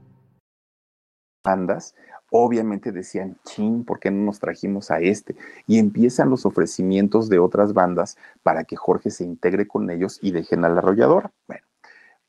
[1.43, 1.95] Bandas,
[2.29, 5.35] obviamente decían, chin, ¿por qué no nos trajimos a este?
[5.67, 10.31] Y empiezan los ofrecimientos de otras bandas para que Jorge se integre con ellos y
[10.31, 11.31] dejen a la arrolladora.
[11.47, 11.63] Bueno,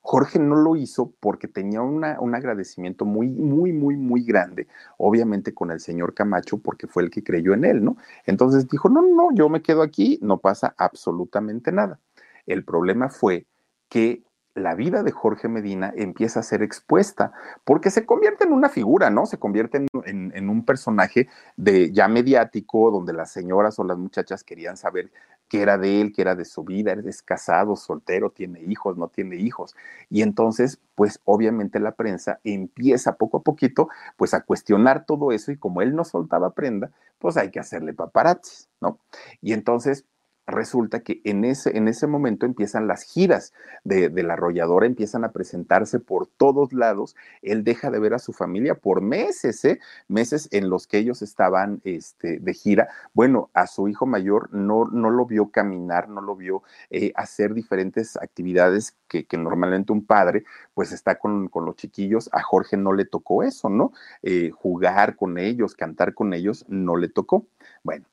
[0.00, 5.70] Jorge no lo hizo porque tenía un agradecimiento muy, muy, muy, muy grande, obviamente con
[5.70, 7.96] el señor Camacho, porque fue el que creyó en él, ¿no?
[8.26, 12.00] Entonces dijo, no, no, yo me quedo aquí, no pasa absolutamente nada.
[12.46, 13.46] El problema fue
[13.88, 17.32] que la vida de Jorge Medina empieza a ser expuesta,
[17.64, 19.26] porque se convierte en una figura, ¿no?
[19.26, 24.76] Se convierte en, un personaje de ya mediático, donde las señoras o las muchachas querían
[24.76, 25.10] saber
[25.48, 29.08] qué era de él, qué era de su vida, es casado, soltero, tiene hijos, no
[29.08, 29.74] tiene hijos.
[30.08, 35.52] Y entonces, pues obviamente la prensa empieza poco a poquito, pues a cuestionar todo eso
[35.52, 38.98] y como él no soltaba prenda, pues hay que hacerle paparazzis, ¿no?
[39.40, 40.04] Y entonces,
[40.52, 43.52] resulta que en ese, en ese momento empiezan las giras
[43.84, 47.16] de, la arrolladora, empiezan a presentarse por todos lados.
[47.42, 49.80] Él deja de ver a su familia por meses, ¿eh?
[50.08, 52.88] meses en los que ellos estaban este, de gira.
[53.14, 57.54] Bueno, a su hijo mayor no, no lo vio caminar, no lo vio eh, hacer
[57.54, 62.28] diferentes actividades que, normalmente un padre pues está con, los chiquillos.
[62.32, 63.92] A Jorge no le tocó eso, ¿no?
[64.22, 67.46] Eh, jugar con ellos, cantar con ellos, no le tocó.
[67.82, 68.06] Bueno,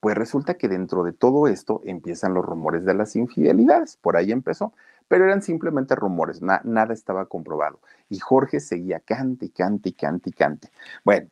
[0.00, 4.32] pues resulta que dentro de todo esto empiezan los rumores de las infidelidades, por ahí
[4.32, 4.72] empezó,
[5.08, 7.80] pero eran simplemente rumores, nada estaba comprobado.
[8.08, 10.70] Y Jorge seguía cante, cante, cante, cante.
[11.04, 11.28] Bueno,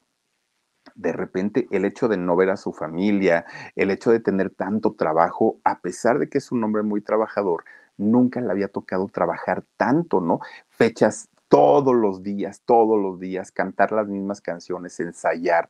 [0.94, 3.44] de repente el hecho de no ver a su familia,
[3.74, 7.64] el hecho de tener tanto trabajo, a pesar de que es un hombre muy trabajador,
[7.96, 10.40] nunca le había tocado trabajar tanto, ¿no?
[10.68, 15.68] Fechas todos los días, todos los días, cantar las mismas canciones, ensayar,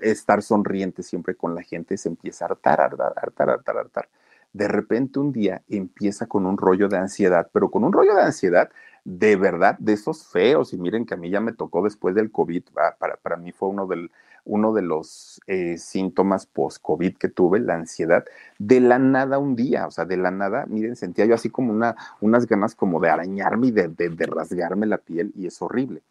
[0.00, 4.08] estar sonriente siempre con la gente, se empieza a hartar, hartar, hartar, hartar, hartar.
[4.52, 8.22] De repente un día empieza con un rollo de ansiedad, pero con un rollo de
[8.22, 8.70] ansiedad
[9.02, 12.30] de verdad, de esos feos, y miren que a mí ya me tocó después del
[12.30, 14.12] COVID, ah, para, para mí fue uno del,
[14.46, 18.24] uno de los eh, síntomas post-COVID que tuve, la ansiedad,
[18.58, 21.72] de la nada un día, o sea, de la nada, miren, sentía yo así como
[21.72, 26.02] una, unas ganas como de arañarme y de, de, rasgarme la piel y es horrible.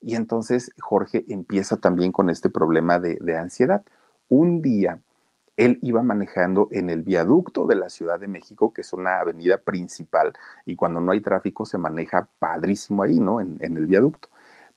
[0.00, 3.82] Y entonces Jorge empieza también con este problema de, de ansiedad.
[4.28, 4.98] Un día
[5.56, 9.58] él iba manejando en el viaducto de la Ciudad de México, que es una avenida
[9.58, 10.32] principal,
[10.66, 13.40] y cuando no hay tráfico se maneja padrísimo ahí, ¿no?
[13.40, 14.28] En, en el viaducto.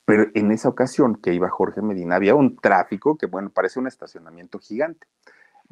[0.07, 3.87] Pero en esa ocasión que iba Jorge Medina, había un tráfico que, bueno, parece un
[3.87, 5.05] estacionamiento gigante.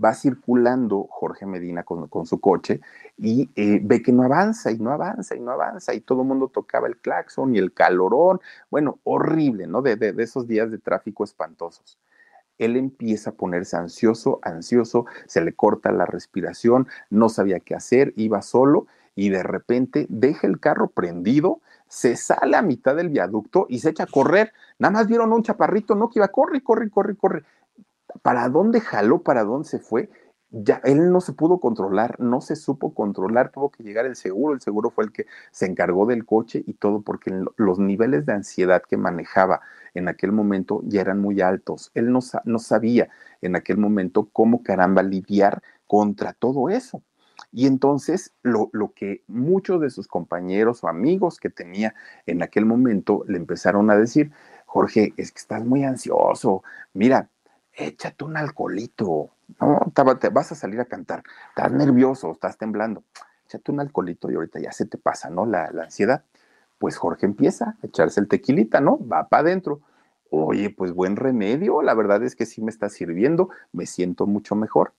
[0.03, 2.81] Va circulando Jorge Medina con, con su coche
[3.17, 6.27] y eh, ve que no avanza y no avanza y no avanza y todo el
[6.27, 8.41] mundo tocaba el claxon y el calorón.
[8.69, 9.81] Bueno, horrible, ¿no?
[9.81, 11.97] De, de, de esos días de tráfico espantosos
[12.57, 18.13] él empieza a ponerse ansioso, ansioso, se le corta la respiración, no sabía qué hacer,
[18.15, 21.61] iba solo y de repente deja el carro prendido,
[21.95, 24.51] se sale a mitad del viaducto y se echa a correr.
[24.79, 27.43] Nada más vieron un chaparrito, no, que iba, corre, corre, corre, corre.
[28.21, 29.23] ¿Para dónde jaló?
[29.23, 30.09] ¿Para dónde se fue?
[30.51, 34.53] Ya él no se pudo controlar, no se supo controlar, tuvo que llegar el seguro,
[34.53, 38.33] el seguro fue el que se encargó del coche y todo porque los niveles de
[38.33, 39.61] ansiedad que manejaba
[39.93, 41.91] en aquel momento ya eran muy altos.
[41.93, 43.07] Él no, no sabía
[43.41, 47.01] en aquel momento cómo caramba lidiar contra todo eso.
[47.55, 51.95] Y entonces lo, lo, que muchos de sus compañeros o amigos que tenía
[52.25, 54.33] en aquel momento le empezaron a decir,
[54.65, 57.29] Jorge, es que estás muy ansioso, mira,
[57.71, 59.29] échate un alcoholito,
[59.61, 59.79] no,
[60.33, 63.05] vas a salir a cantar, estás nervioso, estás temblando,
[63.45, 65.45] échate un alcoholito y ahorita ya se te pasa, ¿no?
[65.45, 66.25] La, la ansiedad.
[66.77, 68.99] Pues Jorge empieza a echarse el tequilita, ¿no?
[69.07, 69.79] Va para adentro.
[70.29, 74.55] Oye, pues buen remedio, la verdad es que sí me está sirviendo, me siento mucho
[74.55, 74.91] mejor.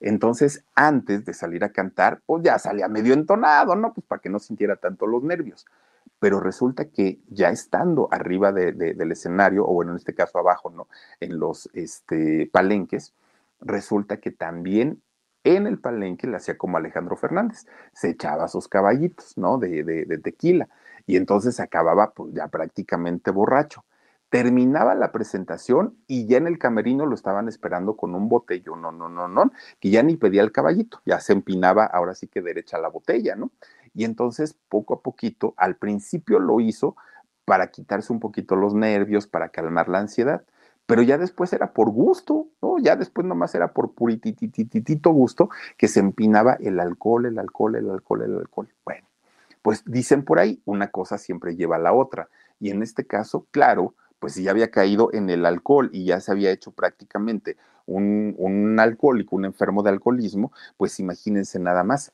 [0.00, 3.92] Entonces, antes de salir a cantar, pues ya salía medio entonado, ¿no?
[3.92, 5.66] Pues para que no sintiera tanto los nervios.
[6.18, 10.38] Pero resulta que ya estando arriba de, de, del escenario, o bueno, en este caso
[10.38, 10.88] abajo, ¿no?
[11.20, 13.14] En los este, palenques,
[13.60, 15.02] resulta que también
[15.44, 19.58] en el palenque le hacía como Alejandro Fernández, se echaba sus caballitos, ¿no?
[19.58, 20.68] De, de tequila.
[21.06, 23.84] Y entonces acababa pues ya prácticamente borracho.
[24.30, 28.92] Terminaba la presentación y ya en el camerino lo estaban esperando con un botellón, no,
[28.92, 32.40] no, no, no, que ya ni pedía el caballito, ya se empinaba ahora sí que
[32.40, 33.50] derecha la botella, ¿no?
[33.92, 36.96] Y entonces poco a poquito, al principio lo hizo
[37.44, 40.44] para quitarse un poquito los nervios, para calmar la ansiedad,
[40.86, 42.78] pero ya después era por gusto, ¿no?
[42.78, 47.90] Ya después nomás era por puritititito gusto que se empinaba el alcohol, el alcohol, el
[47.90, 48.68] alcohol, el alcohol.
[48.84, 49.06] Bueno,
[49.62, 52.28] pues dicen por ahí, una cosa siempre lleva a la otra.
[52.58, 56.20] Y en este caso, claro, pues si ya había caído en el alcohol y ya
[56.20, 57.56] se había hecho prácticamente
[57.86, 62.12] un, un alcohólico, un enfermo de alcoholismo, pues imagínense nada más,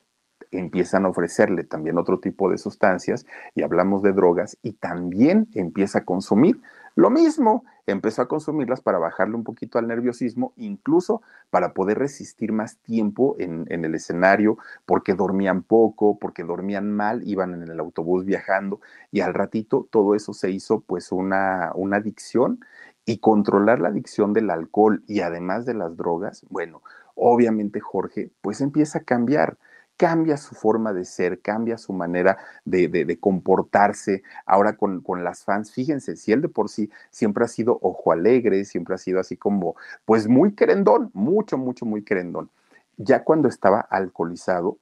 [0.51, 6.01] empiezan a ofrecerle también otro tipo de sustancias y hablamos de drogas y también empieza
[6.01, 6.61] a consumir
[6.97, 11.21] lo mismo, empezó a consumirlas para bajarle un poquito al nerviosismo, incluso
[11.51, 17.53] para poder resistir más tiempo en, el escenario, porque dormían poco, porque dormían mal, iban
[17.53, 18.81] en el autobús viajando
[19.13, 22.61] y al ratito todo eso se hizo pues una, una adicción
[23.05, 26.83] y controlar la adicción del alcohol y además de las drogas, bueno,
[27.15, 29.59] obviamente Jorge pues empieza a cambiar
[29.97, 34.23] cambia su forma de ser, cambia su manera de, de, comportarse.
[34.45, 38.13] Ahora con, con, las fans, fíjense, si él de por sí siempre ha sido ojo
[38.13, 42.51] alegre, siempre ha sido así como, pues muy querendón, mucho, mucho, muy querendón.
[42.97, 44.79] Ya cuando estaba alcoholizado,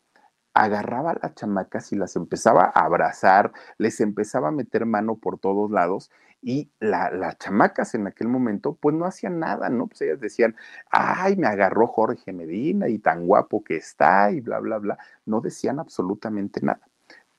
[0.55, 5.39] agarraba a las chamacas y las empezaba a abrazar, les empezaba a meter mano por
[5.39, 6.11] todos lados
[6.45, 9.87] y la, las chamacas en aquel momento pues no hacían nada, ¿no?
[9.87, 10.55] Pues ellas decían,
[10.91, 14.99] ay, me agarró Jorge Medina y tan guapo que está y bla, bla, bla.
[15.25, 16.81] No decían absolutamente nada.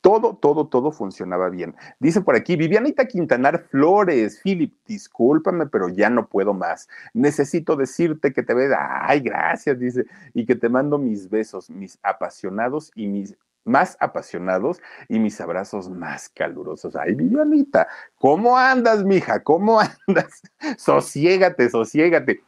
[0.01, 1.75] Todo, todo, todo funcionaba bien.
[1.99, 6.87] Dice por aquí, Vivianita Quintanar Flores, Philip, discúlpame, pero ya no puedo más.
[7.13, 11.99] Necesito decirte que te ves, ay, gracias, dice, y que te mando mis besos, mis
[12.03, 13.35] apasionados y mis
[13.65, 16.95] más apasionados y mis abrazos más calurosos.
[16.95, 17.87] Ay, Vivianita,
[18.17, 19.43] ¿cómo andas, mija?
[19.43, 20.41] ¿Cómo andas?
[20.77, 22.43] Sosiégate, sosiégate.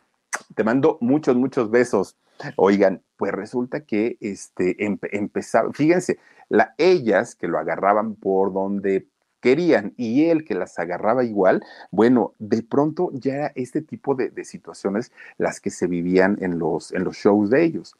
[0.55, 2.15] Te mando muchos, muchos besos.
[2.55, 9.07] Oigan, pues resulta que este, empe empezaba, fíjense, la, ellas que lo agarraban por donde
[9.39, 14.29] querían y él que las agarraba igual, bueno, de pronto ya era este tipo de,
[14.29, 17.95] de situaciones las que se vivían en los, en los shows de ellos.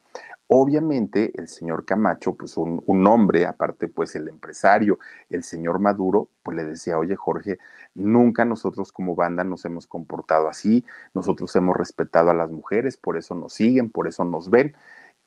[0.50, 4.98] Obviamente el señor Camacho, pues un, un, hombre, aparte pues el empresario,
[5.30, 7.58] el señor Maduro, pues le decía, oye Jorge,
[7.96, 13.18] nunca nosotros como banda nos hemos comportado así, nosotros hemos respetado a las mujeres, por
[13.18, 14.74] eso nos siguen, por eso nos ven.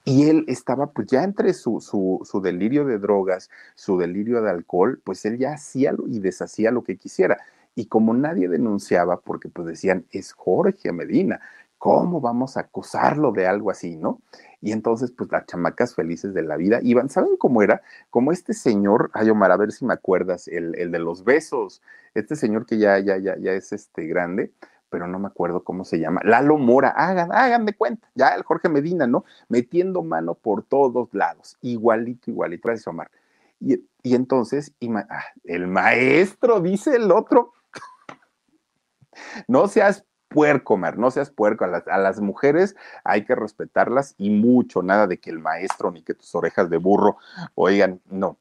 [0.05, 4.51] Y él estaba pues ya entre su, su, su delirio de drogas, su delirio de
[4.51, 7.39] alcohol, pues él ya hacía y deshacía lo que quisiera.
[7.75, 11.41] Y como nadie denunciaba, porque pues decían, es Jorge Medina,
[11.81, 14.21] ¿cómo vamos a acusarlo de algo así, no?
[14.61, 17.81] Y entonces, pues las chamacas felices de la vida iban, ¿saben cómo era?
[18.11, 21.81] Como este señor, ay Omar, a ver si me acuerdas, el, el de los besos,
[22.13, 24.53] este señor que ya, ya, ya, ya es este grande,
[24.91, 28.43] pero no me acuerdo cómo se llama, Lalo Mora, hagan, hagan de cuenta, ya el
[28.43, 29.25] Jorge Medina, ¿no?
[29.49, 33.11] Metiendo mano por todos lados, igualito, igualito, gracias Omar.
[33.59, 34.75] Y, y entonces,
[35.09, 37.55] ah, el maestro, dice el otro,
[39.49, 41.65] no seas puerco, Mar, no seas puerco.
[41.65, 45.91] A las, a las, mujeres hay que respetarlas y mucho, nada de que el maestro
[45.91, 47.19] ni que tus orejas de burro
[47.55, 48.39] oigan, no.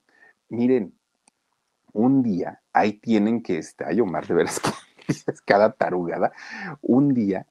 [0.48, 0.94] Miren,
[1.92, 4.62] un día ahí tienen que, este, ay, Omar, de veras
[5.06, 6.32] que es cada tarugada.
[6.82, 7.48] Un día,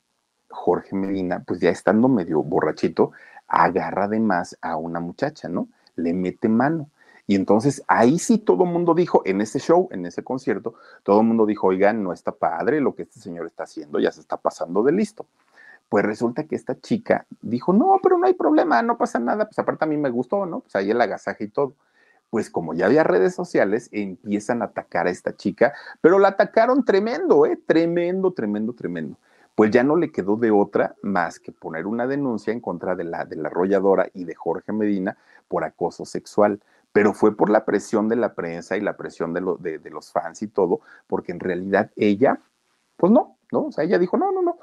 [0.49, 3.13] Jorge Medina, pues ya estando medio borrachito,
[3.49, 5.69] agarra de más a una muchacha, ¿no?
[5.97, 6.89] Le mete mano.
[7.29, 11.21] Y entonces ahí sí todo el mundo dijo, en ese show, en ese concierto, todo
[11.21, 14.23] el mundo dijo, oigan, no está padre lo que este señor está haciendo, ya se
[14.23, 15.27] está pasando de listo.
[15.91, 19.59] Pues resulta que esta chica dijo, no, pero no hay problema, no pasa nada, pues
[19.59, 20.61] aparte a mí me gustó, ¿no?
[20.61, 21.75] Pues ahí el agasaje y todo.
[22.31, 26.83] Pues como ya había redes sociales, empiezan a atacar a esta chica, pero la atacaron
[26.83, 27.59] tremendo, ¿eh?
[27.67, 29.19] Tremendo, tremendo, tremendo
[29.55, 33.03] pues ya no le quedó de otra más que poner una denuncia en contra de
[33.03, 35.17] la, de la arrolladora y de Jorge Medina
[35.49, 36.61] por acoso sexual
[36.99, 40.43] pero fue por la presión de la prensa y la presión de, de, los fans
[40.43, 42.41] y todo, porque en realidad ella,
[42.97, 43.67] pues no, ¿no?
[43.67, 44.59] O sea, ella dijo, no, no, no,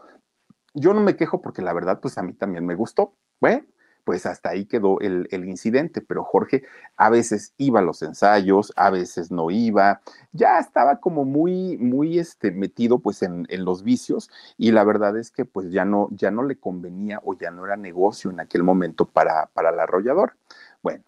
[0.73, 3.13] yo no me quejo porque la verdad, pues a mí también me gustó.
[3.39, 3.63] Bueno,
[4.03, 6.63] pues hasta ahí quedó el, el, incidente, pero Jorge
[6.97, 10.01] a veces iba a los ensayos, a veces no iba,
[10.33, 15.17] ya estaba como muy, muy este, metido pues en, en, los vicios y la verdad
[15.17, 18.41] es que pues ya no, ya no le convenía o ya no era negocio en
[18.41, 20.35] aquel momento para, para la arrolladora.
[20.83, 21.01] Bueno,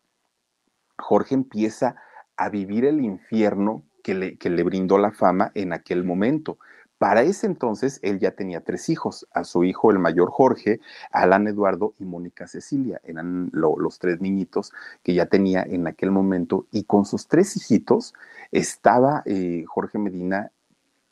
[0.97, 1.95] Jorge empieza
[2.35, 6.57] a vivir el infierno que le, que le, brindó la fama en aquel momento.
[6.97, 10.79] Para ese entonces él ya tenía tres hijos, a su hijo el mayor Jorge,
[11.11, 14.73] Alan Eduardo y Mónica Cecilia, eran lo, los tres niñitos
[15.03, 16.65] que ya tenía en aquel momento.
[16.71, 18.13] Y con sus tres hijitos
[18.51, 20.51] estaba eh, Jorge Medina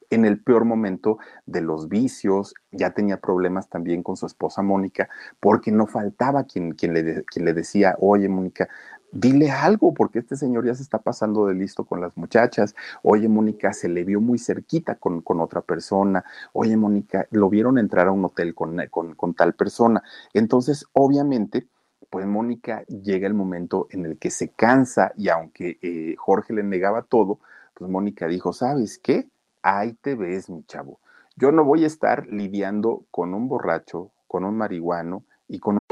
[0.09, 5.09] en el peor momento de los vicios, ya tenía problemas también con su esposa Mónica,
[5.39, 8.69] porque no faltaba quien, quien, le, quien le decía, oye Mónica,
[9.15, 12.75] dile algo, porque este señor ya se está pasando de listo con las muchachas.
[13.01, 16.23] Oye, Mónica, se le vio muy cerquita con, con otra persona.
[16.53, 20.03] Oye, Mónica, lo vieron entrar a un hotel con, con, con tal persona.
[20.33, 21.67] Entonces, obviamente,
[22.09, 26.63] pues Mónica llega el momento en el que se cansa y aunque eh, Jorge le
[26.63, 27.39] negaba todo,
[27.73, 29.27] pues Mónica dijo, ¿sabes qué?
[29.63, 30.99] Ahí te ves, mi chavo.
[31.37, 35.77] Yo no voy a estar lidiando con un borracho, con un marihuano, y con...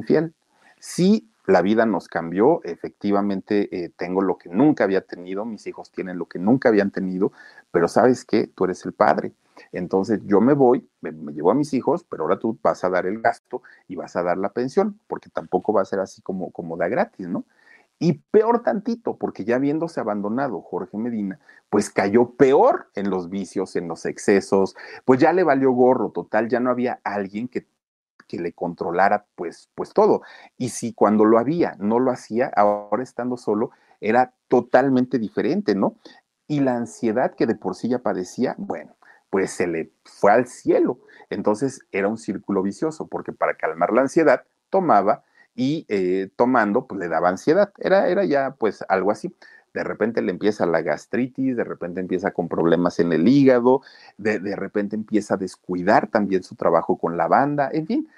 [0.00, 0.34] infiel.
[0.78, 5.90] Sí, la vida nos cambió, efectivamente eh, tengo lo que nunca había tenido, mis hijos
[5.90, 7.32] tienen lo que nunca habían tenido,
[7.70, 9.32] pero sabes qué, tú eres el padre.
[9.72, 12.88] Entonces yo me voy, me, me, llevo a mis hijos, pero ahora tú vas a
[12.88, 16.22] dar el gasto y vas a dar la pensión, porque tampoco va a ser así
[16.22, 17.44] como, como da gratis, ¿no?
[18.02, 21.38] Y peor tantito, porque ya habiéndose abandonado Jorge Medina,
[21.68, 24.74] pues cayó peor en los vicios, en los excesos,
[25.04, 27.66] pues ya le valió gorro, total, ya no había alguien que
[28.30, 30.22] que le controlara pues, pues todo.
[30.56, 33.70] Y si cuando lo había no lo hacía, ahora estando solo,
[34.00, 35.96] era totalmente diferente, ¿no?
[36.46, 38.94] Y la ansiedad que de por sí ya padecía, bueno,
[39.30, 41.00] pues se le fue al cielo.
[41.28, 45.24] Entonces era un círculo vicioso, porque para calmar la ansiedad tomaba
[45.54, 47.72] y eh, tomando pues le daba ansiedad.
[47.78, 49.34] Era, era ya pues algo así
[49.72, 53.82] de repente le empieza la gastritis, de repente empieza con problemas en el hígado,
[54.18, 58.08] de, de, repente empieza a descuidar también su trabajo con la banda, en fin,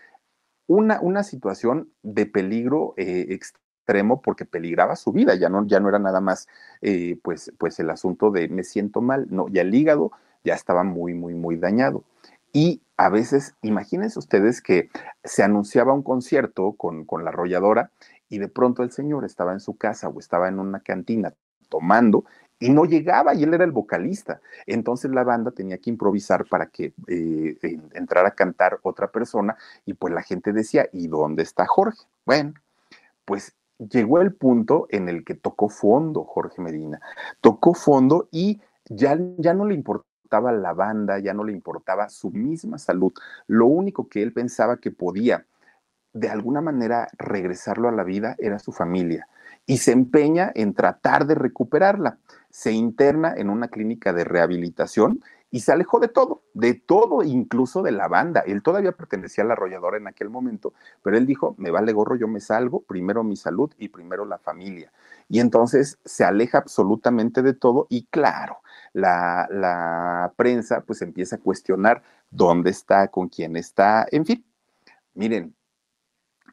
[0.73, 5.91] una, una situación de peligro eh, extremo porque peligraba su vida, ya no, ya no
[5.91, 6.49] era nada más
[6.81, 10.13] eh, pues, pues el asunto de me siento mal, no, ya el hígado
[10.45, 12.05] ya estaba muy, muy, muy dañado.
[12.55, 14.89] Y a veces, imagínense ustedes que
[15.25, 17.91] se anunciaba un concierto con, con la arrolladora
[18.29, 21.35] y de pronto el señor estaba en su casa o estaba en una cantina
[21.69, 22.25] tomando
[22.63, 24.41] y no llegaba y él era el vocalista.
[24.67, 27.57] Entonces la banda tenía que improvisar para que eh,
[27.93, 32.05] entrara a cantar otra persona y pues la gente decía, ¿y dónde está Jorge?
[32.25, 32.55] Bueno,
[33.25, 37.01] pues llegó el punto en el que tocó fondo Jorge Medina.
[37.41, 42.31] Tocó fondo y ya, ya no le importaba la banda, ya no le importaba su
[42.31, 43.13] misma salud.
[43.49, 45.47] Lo único que él pensaba que podía
[46.13, 49.27] de alguna manera regresarlo a la vida era su familia
[49.67, 52.19] y se empeña en tratar de recuperarla.
[52.53, 57.83] Se interna en una clínica de rehabilitación y se alejó de todo, de todo, incluso
[57.83, 58.41] de la banda.
[58.47, 60.73] Él todavía pertenecía a la arrolladora en aquel momento,
[61.03, 64.39] pero él dijo, me vale gorro, yo me salgo, primero mi salud y primero la
[64.39, 64.93] familia.
[65.29, 68.61] Y entonces se aleja absolutamente de todo y claro,
[68.95, 74.47] la, la prensa pues empieza a cuestionar dónde está, con quién está, en fin.
[75.15, 75.55] Miren,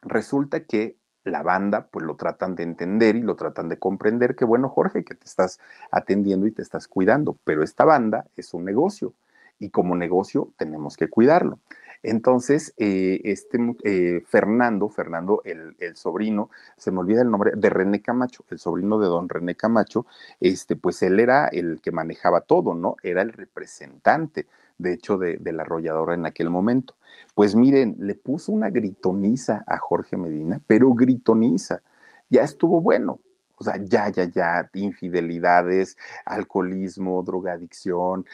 [0.02, 4.45] resulta que la banda pues lo tratan de entender y lo tratan de comprender que
[4.45, 5.59] bueno, Jorge, que te estás
[5.91, 9.13] atendiendo y te estás cuidando, pero esta banda es un negocio
[9.59, 11.59] y como negocio tenemos que cuidarlo.
[12.01, 17.70] Entonces, eh, este eh, Fernando, Fernando, el, el, sobrino, se me olvida el nombre, de
[17.70, 20.05] René Camacho, el sobrino de don René Camacho,
[20.39, 22.95] este, pues él era el que manejaba todo, ¿no?
[23.03, 24.47] Era el representante,
[24.80, 26.95] de hecho, de, la arrolladora en aquel momento.
[27.36, 31.82] Pues miren, le puso una gritoniza a Jorge Medina, pero gritoniza.
[32.30, 33.19] Ya estuvo bueno.
[33.57, 38.25] O sea, ya, ya, ya, infidelidades, alcoholismo, drogadicción,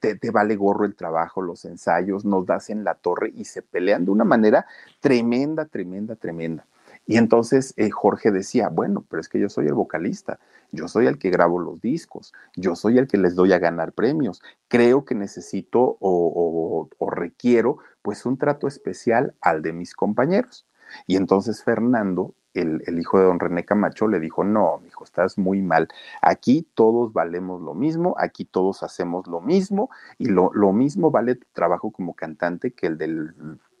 [0.00, 3.62] te, te, vale gorro el trabajo, los ensayos, nos das en la torre y se
[3.62, 4.66] pelean de una manera
[5.00, 6.66] tremenda, tremenda, tremenda.
[7.06, 10.38] Y entonces eh, Jorge decía, bueno, pero es que yo soy el vocalista,
[10.70, 13.92] yo soy el que grabo los discos, yo soy el que les doy a ganar
[13.92, 19.94] premios, creo que necesito o, o, o requiero pues un trato especial al de mis
[19.94, 20.66] compañeros.
[21.06, 25.62] Y entonces Fernando el, hijo de don René Camacho le dijo, no, hijo, estás muy
[25.62, 25.88] mal.
[26.20, 31.36] Aquí todos valemos lo mismo, aquí todos hacemos lo mismo y lo, lo mismo vale
[31.36, 33.30] tu trabajo como cantante que el de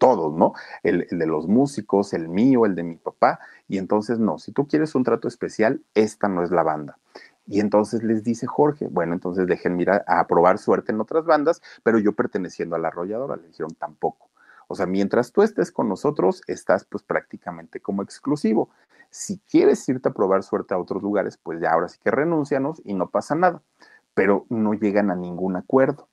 [0.02, 0.52] todos, ¿no?
[0.82, 3.38] El, de los músicos, el mío, el de mi papá.
[3.68, 6.98] Y entonces, no, si tú quieres un trato especial, esta no es la banda.
[7.46, 11.62] Y entonces les dice Jorge, bueno, entonces dejen mirar a probar suerte en otras bandas,
[11.84, 14.28] pero yo perteneciendo a la arrolladora, le dijeron tampoco.
[14.66, 18.70] O sea, mientras tú estés con nosotros, estás pues prácticamente como exclusivo.
[19.10, 22.82] Si quieres irte a probar suerte a otros lugares, pues ya ahora sí que renuncianos
[22.84, 23.62] y no pasa nada.
[24.14, 26.08] Pero no llegan a ningún acuerdo.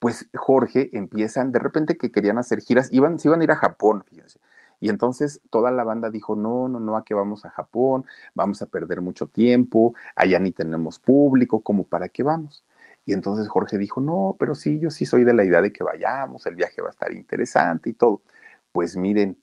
[0.00, 3.56] Pues Jorge empiezan, de repente que querían hacer giras, iban, se iban a ir a
[3.56, 4.40] Japón, fíjense.
[4.80, 8.62] Y entonces toda la banda dijo, no, no, no, a qué vamos a Japón, vamos
[8.62, 12.64] a perder mucho tiempo, allá ni tenemos público, ¿cómo para qué vamos?
[13.04, 15.84] Y entonces Jorge dijo, no, pero sí, yo sí soy de la idea de que
[15.84, 18.22] vayamos, el viaje va a estar interesante y todo.
[18.72, 19.38] Pues miren,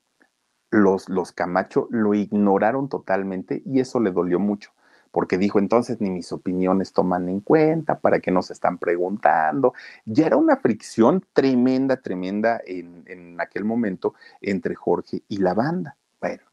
[0.71, 4.71] los, los Camacho lo ignoraron totalmente y eso le dolió mucho,
[5.17, 9.73] porque dijo entonces ni mis opiniones toman en cuenta, para qué nos están preguntando.
[10.05, 15.97] Ya era una fricción tremenda, tremenda en, en aquel momento entre Jorge y la banda.
[16.21, 16.43] Bueno,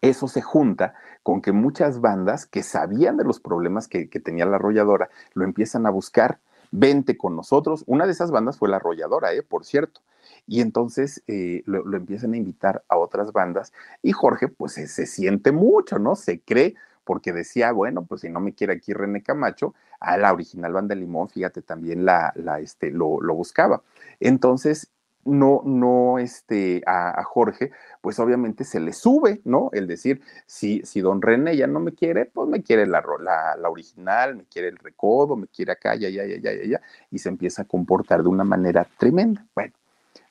[0.00, 4.46] eso se junta con que muchas bandas que sabían de los problemas que, que, tenía
[4.46, 6.38] la arrolladora lo empiezan a buscar.
[6.70, 7.82] Vente con nosotros.
[7.88, 9.42] Una de esas bandas fue la arrolladora, ¿eh?
[9.42, 10.00] por cierto.
[10.46, 14.86] Y entonces eh, lo, lo, empiezan a invitar a otras bandas y Jorge pues se,
[14.86, 16.14] se, siente mucho, ¿no?
[16.14, 20.32] Se cree porque decía, bueno, pues si no me quiere aquí René Camacho, a la
[20.32, 23.82] original banda Limón, fíjate, también la, la este, lo, lo buscaba.
[24.20, 24.90] Entonces
[25.24, 29.70] no, no, este, a, Jorge, pues obviamente se le sube, ¿no?
[29.72, 33.56] El decir, si, si don René ya no me quiere, pues me quiere la, la,
[33.56, 36.80] la original, me quiere el recodo, me quiere acá, ya, ya, ya, ya, ya, ya,
[37.10, 39.46] y se empieza a comportar de una manera tremenda.
[39.54, 39.74] Bueno,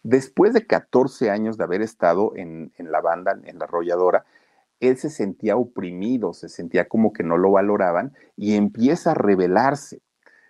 [0.04, 4.26] después de 14 años de haber estado en, en la banda, en la arrolladora,
[4.82, 10.02] él se sentía oprimido, se sentía como que no lo valoraban y empieza a rebelarse.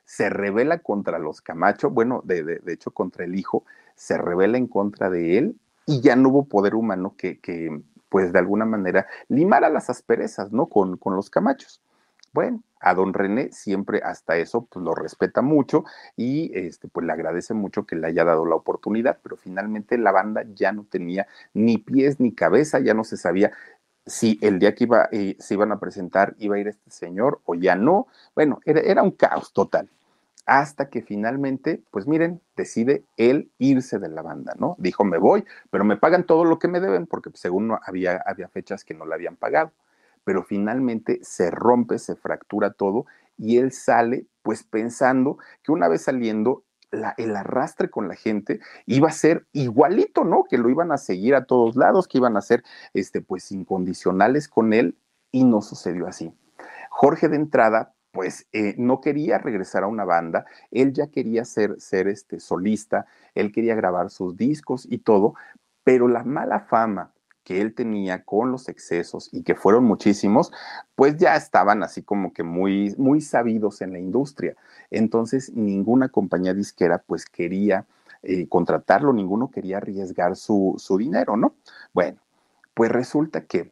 [0.05, 3.65] Se revela contra los Camacho, bueno, de, hecho contra el hijo,
[3.95, 5.55] se revela en contra de él
[5.85, 10.51] y ya no hubo poder humano que, que pues de alguna manera limara las asperezas,
[10.51, 10.67] ¿no?
[10.67, 11.81] Con, con, los camachos.
[12.33, 15.83] Bueno, a don René siempre hasta eso pues lo respeta mucho
[16.15, 20.13] y este pues le agradece mucho que le haya dado la oportunidad, pero finalmente la
[20.13, 23.51] banda ya no tenía ni pies ni cabeza, ya no se sabía
[24.05, 27.41] si el día que iba, eh, se iban a presentar iba a ir este señor
[27.45, 28.07] o ya no.
[28.35, 29.89] Bueno, era, era un caos total.
[30.45, 34.75] hasta que finalmente, pues miren, decide él irse de la banda, ¿no?
[34.79, 38.21] Dijo, me voy, pero me pagan todo lo que me deben, porque según no, había,
[38.25, 39.71] había fechas que no le habían pagado.
[40.23, 43.05] Pero finalmente se rompe, se fractura todo
[43.37, 46.63] y él sale pues pensando que una vez saliendo
[47.17, 50.43] el arrastre con la gente iba a ser igualito, ¿no?
[50.43, 52.63] Que lo iban a seguir a todos lados, que iban a ser,
[52.93, 54.97] este, pues, incondicionales con él,
[55.31, 56.33] y no sucedió así.
[56.89, 61.79] Jorge de entrada, pues, eh, no quería regresar a una banda, él ya quería ser,
[61.79, 65.35] ser este, solista, él quería grabar sus discos y todo,
[65.83, 67.13] pero la mala fama
[67.43, 70.51] que él tenía con los excesos y que fueron muchísimos,
[70.95, 74.55] pues ya estaban así como que muy, muy sabidos en la industria.
[74.89, 77.85] Entonces, ninguna compañía disquera pues quería
[78.23, 81.55] eh, contratarlo, ninguno quería arriesgar su, su dinero, ¿no?
[81.93, 82.19] Bueno,
[82.73, 83.71] pues resulta que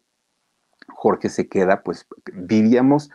[0.87, 3.11] Jorge se queda, pues diríamos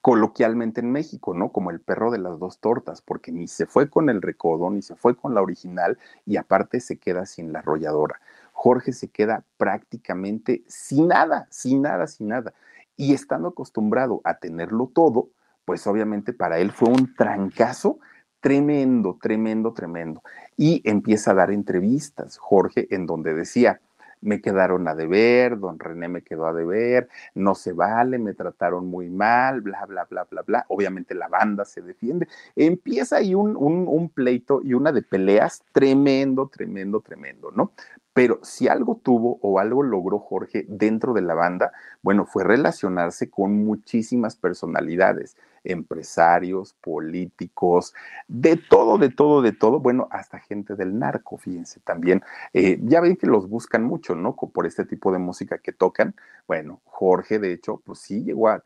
[0.00, 1.52] coloquialmente en México, ¿no?
[1.52, 4.82] Como el perro de las dos tortas, porque ni se fue con el recodo, ni
[4.82, 8.20] se fue con la original y aparte se queda sin la arrolladora.
[8.52, 12.52] Jorge se queda prácticamente sin nada, sin nada, sin nada.
[12.96, 15.30] Y estando acostumbrado a tenerlo todo,
[15.64, 17.98] pues obviamente para él fue un trancazo
[18.40, 20.22] tremendo, tremendo, tremendo.
[20.56, 23.80] Y empieza a dar entrevistas, Jorge, en donde decía,
[24.20, 28.86] me quedaron a deber, don René me quedó a deber, no se vale, me trataron
[28.86, 30.66] muy mal, bla, bla, bla, bla, bla.
[30.68, 32.28] Obviamente la banda se defiende.
[32.54, 37.72] Empieza ahí un, un, un pleito y una de peleas tremendo, tremendo, tremendo, ¿no?
[38.12, 43.30] Pero si algo tuvo o algo logró Jorge dentro de la banda, bueno, fue relacionarse
[43.30, 47.94] con muchísimas personalidades, empresarios, políticos,
[48.26, 52.22] de todo, de todo, de todo, bueno, hasta gente del narco, fíjense también.
[52.52, 54.34] Eh, ya ven que los buscan mucho, ¿no?
[54.34, 56.14] Por este tipo de música que tocan.
[56.48, 58.62] Bueno, Jorge, de hecho, pues sí llegó a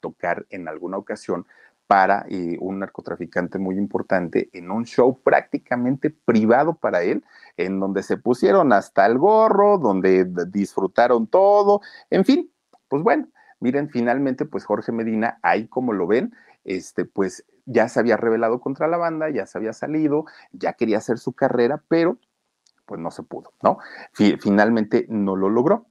[0.00, 1.46] tocar en alguna ocasión
[1.86, 7.24] para eh, un narcotraficante muy importante en un show prácticamente privado para él,
[7.56, 11.80] en donde se pusieron hasta el gorro, donde disfrutaron todo,
[12.10, 12.50] en fin,
[12.88, 13.28] pues bueno,
[13.60, 18.60] miren, finalmente, pues Jorge Medina, ahí como lo ven, este, pues ya se había revelado
[18.60, 22.18] contra la banda, ya se había salido, ya quería hacer su carrera, pero
[22.86, 23.78] pues no se pudo, ¿no?
[24.12, 25.86] Finalmente no lo logró.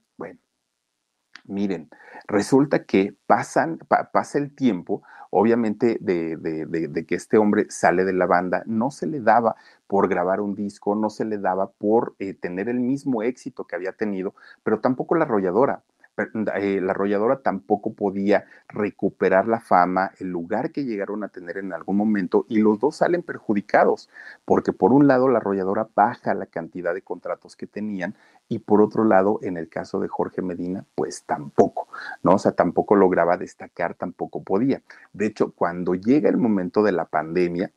[1.46, 1.90] Miren,
[2.26, 3.78] resulta que pasan,
[4.12, 9.20] pasa el tiempo, obviamente de, que este hombre sale de la banda, no se le
[9.20, 13.64] daba por grabar un disco, no se le daba por eh, tener el mismo éxito
[13.64, 15.82] que había tenido, pero tampoco la arrolladora.
[16.16, 21.72] Eh, la arrolladora tampoco podía recuperar la fama, el lugar que llegaron a tener en
[21.72, 24.08] algún momento, y los dos salen perjudicados,
[24.44, 28.14] porque por un lado la arrolladora baja la cantidad de contratos que tenían,
[28.48, 31.88] y por otro lado, en el caso de Jorge Medina, pues tampoco,
[32.22, 32.34] ¿no?
[32.34, 34.82] O sea, tampoco lograba destacar, tampoco podía.
[35.12, 37.72] De hecho, cuando llega el momento de la pandemia,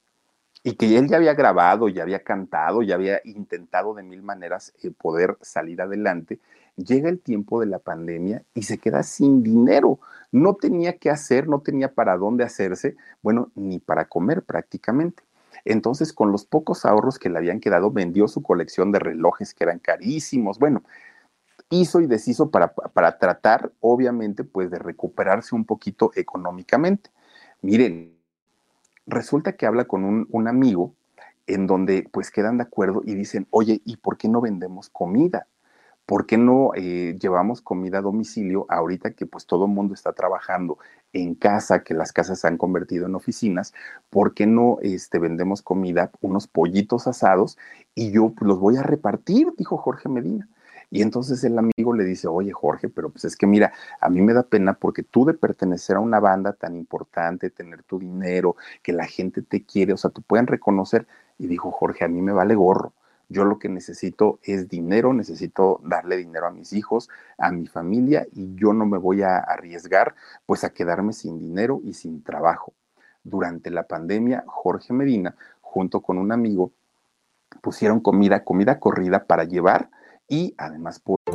[0.68, 4.74] y que él ya había grabado, ya había cantado, ya había intentado de mil maneras
[4.84, 6.42] eh, poder salir adelante,
[6.76, 10.02] llega el tiempo de la pandemia y se queda sin dinero.
[10.34, 15.24] No tenía qué hacer, no tenía para dónde hacerse, bueno, ni para comer prácticamente.
[15.64, 19.64] Entonces, con los pocos ahorros que le habían quedado, vendió su colección de relojes que
[19.64, 20.60] eran carísimos.
[20.60, 20.84] Bueno,
[21.70, 27.10] hizo y deshizo para, para tratar, obviamente, pues de recuperarse un poquito económicamente.
[27.62, 28.17] Miren,
[29.08, 30.94] resulta que habla con un, un amigo
[31.48, 35.48] en donde pues quedan de acuerdo y dicen, oye, ¿y por qué no vendemos comida?
[36.08, 40.14] ¿por qué no eh, llevamos comida a domicilio ahorita que pues todo el mundo está
[40.14, 40.80] trabajando
[41.12, 43.74] en casa, que las casas se han convertido en oficinas?
[44.10, 47.58] ¿Por qué no este, vendemos comida, unos pollitos asados
[47.94, 49.54] y yo pues, los voy a repartir?
[49.58, 50.48] Dijo Jorge Medina.
[50.90, 54.22] Y entonces el amigo le dice, oye Jorge, pero pues es que mira, a mí
[54.22, 58.56] me da pena porque tú de pertenecer a una banda tan importante, tener tu dinero,
[58.82, 61.08] que la gente te quiere, o sea, te pueden reconocer.
[61.38, 62.94] Y dijo Jorge, a mí me vale gorro.
[63.30, 68.26] Yo lo que necesito es dinero, necesito darle dinero a mis hijos, a mi familia
[68.32, 70.16] y yo no me voy a arriesgar
[70.46, 72.74] pues a quedarme sin dinero y sin trabajo.
[73.24, 76.72] Durante la pandemia, Jorge Medina, junto con un amigo,
[77.62, 79.90] pusieron comida, comida corrida para llevar
[80.30, 81.02] y además.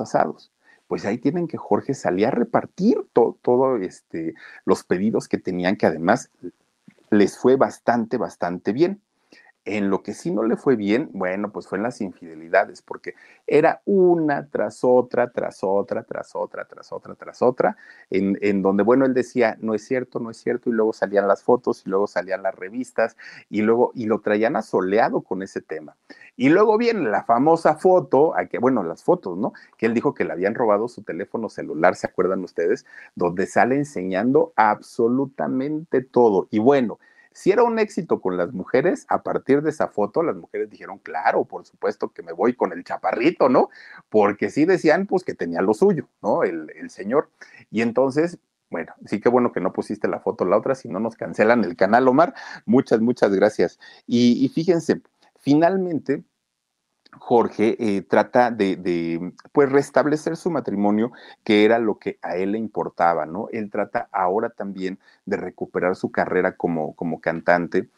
[0.00, 0.52] asados.
[0.86, 5.86] Pues ahí tienen que Jorge salía a repartir todo, este, los pedidos que tenían, que
[5.86, 6.30] además
[7.10, 9.00] les fue bastante, bastante bien.
[9.70, 13.14] En lo que sí no le fue bien, bueno, pues fue en las infidelidades, porque
[13.46, 17.76] era una tras otra, tras otra, tras otra, tras otra, tras otra,
[18.10, 21.28] en, en, donde, bueno, él decía, no es cierto, no es cierto, y luego salían
[21.28, 23.16] las fotos, y luego salían las revistas,
[23.48, 25.96] y luego, y lo traían asoleado con ese tema.
[26.36, 29.52] Y luego viene la famosa foto, a que, bueno, las fotos, ¿no?
[29.76, 32.86] Que él dijo que le habían robado su teléfono celular, ¿se acuerdan ustedes?
[33.14, 36.48] Donde sale enseñando absolutamente todo.
[36.50, 36.98] Y bueno,
[37.32, 40.98] si era un éxito con las mujeres, a partir de esa foto, las mujeres dijeron,
[40.98, 43.68] claro, por supuesto que me voy con el chaparrito, ¿no?
[44.08, 46.42] Porque sí decían, pues, que tenía lo suyo, ¿no?
[46.42, 47.30] El, el señor.
[47.70, 48.38] Y entonces,
[48.70, 51.64] bueno, sí que bueno que no pusiste la foto la otra, si no nos cancelan
[51.64, 52.34] el canal, Omar.
[52.66, 53.78] Muchas, muchas gracias.
[54.06, 55.02] Y, y fíjense,
[55.38, 56.24] finalmente,
[57.18, 61.12] Jorge eh, trata de, de, pues, restablecer su matrimonio,
[61.44, 63.48] que era lo que a él le importaba, ¿no?
[63.52, 67.88] Él trata ahora también de recuperar su carrera como, como cantante,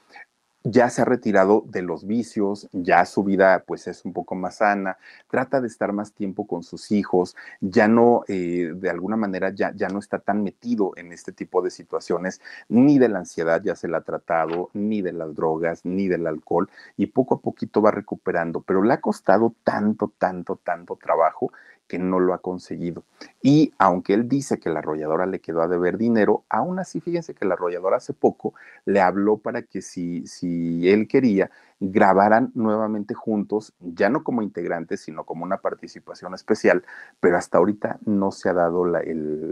[0.65, 4.57] ya se ha retirado de los vicios, ya su vida pues es un poco más
[4.57, 4.97] sana,
[5.29, 9.73] trata de estar más tiempo con sus hijos, ya no, eh, de alguna manera, ya,
[9.75, 13.75] ya no está tan metido en este tipo de situaciones, ni de la ansiedad ya
[13.77, 17.83] se la ha tratado, ni de las drogas, ni del alcohol, y poco a poquito
[17.83, 21.53] va recuperando, pero le ha costado tanto, tanto, tanto trabajo
[21.87, 23.05] que no lo ha conseguido.
[23.43, 27.35] Y aunque él dice que la arrolladora le quedó a deber dinero, aún así fíjense
[27.35, 28.55] que la arrolladora hace poco
[28.85, 31.51] le habló para que si, si él quería,
[31.91, 36.85] grabaran nuevamente juntos, ya no como integrantes, sino como una participación especial,
[37.19, 39.03] pero hasta ahorita no se ha dado la,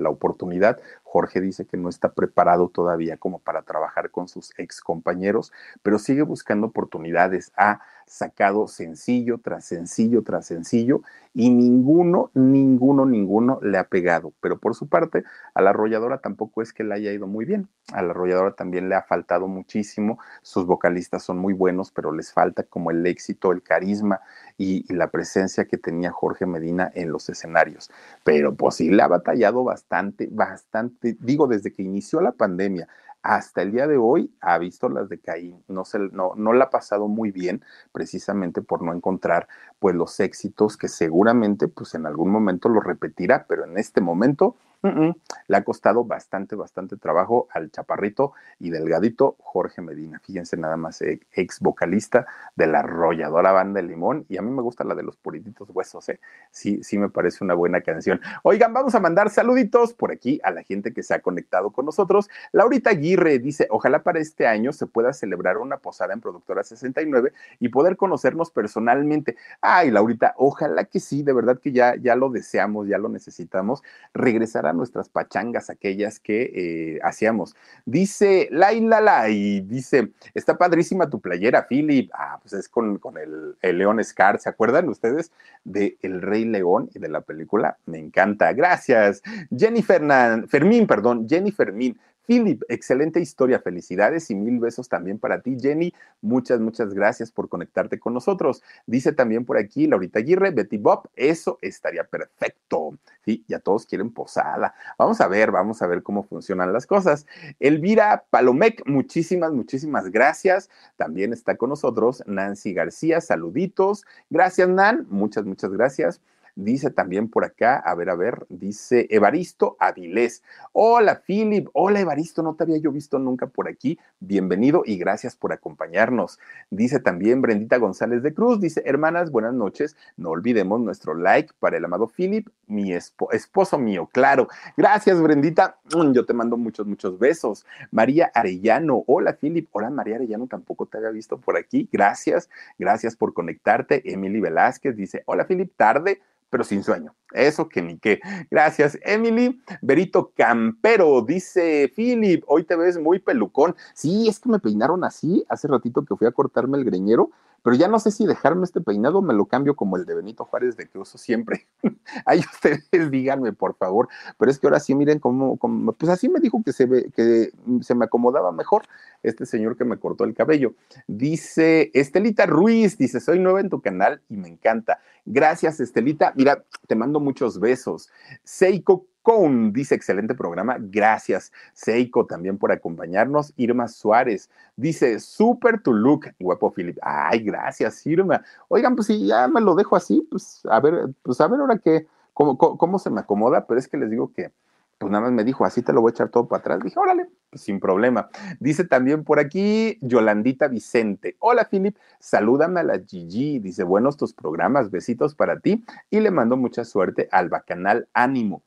[0.08, 0.78] oportunidad.
[1.02, 5.52] Jorge dice que no está preparado todavía como para trabajar con sus ex compañeros,
[5.82, 7.52] pero sigue buscando oportunidades.
[7.56, 11.02] Ha sacado sencillo tras sencillo tras sencillo
[11.32, 14.32] y ninguno, ninguno, ninguno le ha pegado.
[14.40, 15.22] Pero por su parte,
[15.54, 17.68] a la arrolladora tampoco es que le haya ido muy bien.
[17.92, 20.18] A la arrolladora también le ha faltado muchísimo.
[20.42, 24.20] Sus vocalistas son muy buenos, pero falta como el éxito, el carisma
[24.58, 27.90] y, y, la presencia que tenía Jorge Medina en los escenarios.
[28.24, 32.88] Pero pues sí le ha batallado bastante, bastante, digo, desde que inició la pandemia
[33.22, 36.64] hasta el día de hoy ha visto las de Caín, no, se, no, no la
[36.64, 37.62] ha pasado muy bien
[37.92, 39.48] precisamente por no encontrar
[39.78, 44.56] pues los éxitos que seguramente pues en algún momento lo repetirá, pero en este momento
[44.82, 50.20] Le ha costado bastante, bastante trabajo al chaparrito y delgadito Jorge Medina.
[50.20, 52.26] Fíjense nada más, eh, ex vocalista
[52.56, 54.24] de la arrolladora banda de Limón.
[54.28, 56.20] Y a mí me gusta la de los purititos huesos, ¿eh?
[56.50, 58.20] Sí, sí me parece una buena canción.
[58.42, 61.84] Oigan, vamos a mandar saluditos por aquí a la gente que se ha conectado con
[61.84, 62.30] nosotros.
[62.52, 67.32] Laurita Aguirre dice, ojalá para este año se pueda celebrar una posada en Productora 69
[67.58, 69.36] y poder conocernos personalmente.
[69.60, 73.82] Ay, Laurita, ojalá que sí, de verdad que ya, ya lo deseamos, ya lo necesitamos.
[74.14, 77.54] Regresar a nuestras pachangas, aquellas que eh, hacíamos.
[77.84, 82.10] Dice Laila y dice, está padrísima tu playera, Philip.
[82.14, 85.32] Ah, pues es con, con el, el, León Scar, ¿se acuerdan ustedes
[85.64, 87.78] de El Rey León y de la película?
[87.86, 88.52] Me encanta.
[88.52, 89.22] Gracias.
[89.56, 90.02] Jennifer
[90.48, 91.98] Fermín, perdón, Jenny Fermín.
[92.30, 95.92] Philip, excelente historia, felicidades y mil besos también para ti, Jenny.
[96.20, 98.62] Muchas, muchas gracias por conectarte con nosotros.
[98.86, 102.96] Dice también por aquí Laurita Aguirre, Betty Bob, eso estaría perfecto.
[103.24, 104.76] Sí, ya todos quieren posada.
[104.96, 107.26] Vamos a ver, vamos a ver cómo funcionan las cosas.
[107.58, 110.70] Elvira Palomec, muchísimas, muchísimas gracias.
[110.96, 114.04] También está con nosotros Nancy García, saluditos.
[114.30, 116.20] Gracias, Nan, muchas, muchas gracias.
[116.60, 120.42] Dice también por acá, a ver, a ver, dice Evaristo Avilés.
[120.72, 121.68] Hola, Philip.
[121.72, 123.98] Hola, Evaristo, no te había yo visto nunca por aquí.
[124.18, 126.38] Bienvenido y gracias por acompañarnos.
[126.68, 128.60] Dice también Brendita González de Cruz.
[128.60, 129.96] Dice, hermanas, buenas noches.
[130.18, 134.10] No olvidemos nuestro like para el amado Philip, mi esp esposo mío.
[134.12, 134.48] Claro.
[134.76, 135.78] Gracias, Brendita.
[135.96, 137.64] Mm, yo te mando muchos, muchos besos.
[137.90, 139.02] María Arellano.
[139.06, 139.66] Hola, Philip.
[139.72, 140.46] Hola, María Arellano.
[140.46, 141.88] Tampoco te había visto por aquí.
[141.90, 142.50] Gracias.
[142.78, 144.02] Gracias por conectarte.
[144.12, 145.72] Emily Velázquez dice, hola, Philip.
[145.74, 146.20] Tarde
[146.50, 147.14] pero sin sueño.
[147.32, 148.20] Eso que ni qué.
[148.50, 149.62] Gracias, Emily.
[149.80, 153.76] Berito Campero dice, Philip, hoy te ves muy pelucón.
[153.94, 157.30] Sí, es que me peinaron así hace ratito que fui a cortarme el greñero,
[157.62, 160.44] pero ya no sé si dejarme este peinado me lo cambio como el de Benito
[160.44, 161.66] Juárez de que uso siempre.
[162.26, 164.08] Ahí ustedes díganme, por favor.
[164.38, 167.10] Pero es que ahora sí, miren cómo, cómo, pues así me dijo que se, ve,
[167.14, 167.52] que
[167.82, 168.82] se me acomodaba mejor
[169.22, 170.74] este señor que me cortó el cabello.
[171.06, 175.00] Dice Estelita Ruiz, dice, soy nueva en tu canal y me encanta.
[175.26, 176.32] Gracias, Estelita.
[176.36, 178.08] Mira, te mando muchos besos.
[178.42, 180.76] Seiko Con dice, excelente programa.
[180.80, 183.52] Gracias, Seiko, también por acompañarnos.
[183.56, 186.98] Irma Suárez dice, super tu look, guapo Philip.
[187.02, 188.42] Ay, gracias, Irma.
[188.68, 191.78] Oigan, pues si ya me lo dejo así, pues a ver, pues a ver ahora
[191.78, 194.52] qué, cómo, cómo, cómo se me acomoda, pero es que les digo que
[195.00, 196.80] pues nada más me dijo, así te lo voy a echar todo para atrás.
[196.80, 198.28] Dije, órale, pues sin problema.
[198.60, 201.36] Dice también por aquí Yolandita Vicente.
[201.38, 203.60] Hola, Philip, salúdame a la Gigi.
[203.60, 205.82] Dice, buenos tus programas, besitos para ti.
[206.10, 208.62] Y le mando mucha suerte al Bacanal Ánimo.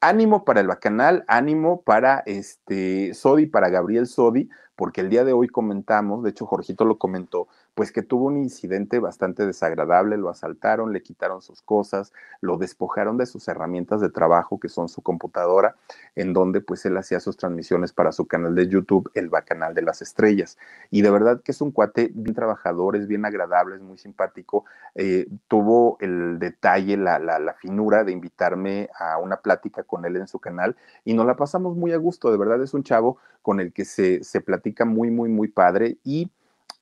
[0.00, 5.32] Ánimo para el Bacanal, ánimo para este Sodi, para Gabriel Sodi, porque el día de
[5.32, 10.30] hoy comentamos, de hecho Jorgito lo comentó, pues que tuvo un incidente bastante desagradable, lo
[10.30, 15.02] asaltaron, le quitaron sus cosas, lo despojaron de sus herramientas de trabajo, que son su
[15.02, 15.76] computadora,
[16.14, 19.82] en donde pues él hacía sus transmisiones para su canal de YouTube, el Bacanal de
[19.82, 20.56] las Estrellas.
[20.90, 24.64] Y de verdad que es un cuate bien trabajador, es bien agradable, es muy simpático.
[24.94, 30.28] Eh, tuvo el detalle, la, la, finura de invitarme a una plática con él en
[30.28, 33.60] su canal y nos la pasamos muy a gusto, de verdad es un chavo con
[33.60, 36.30] el que se, se platica muy, muy, muy padre y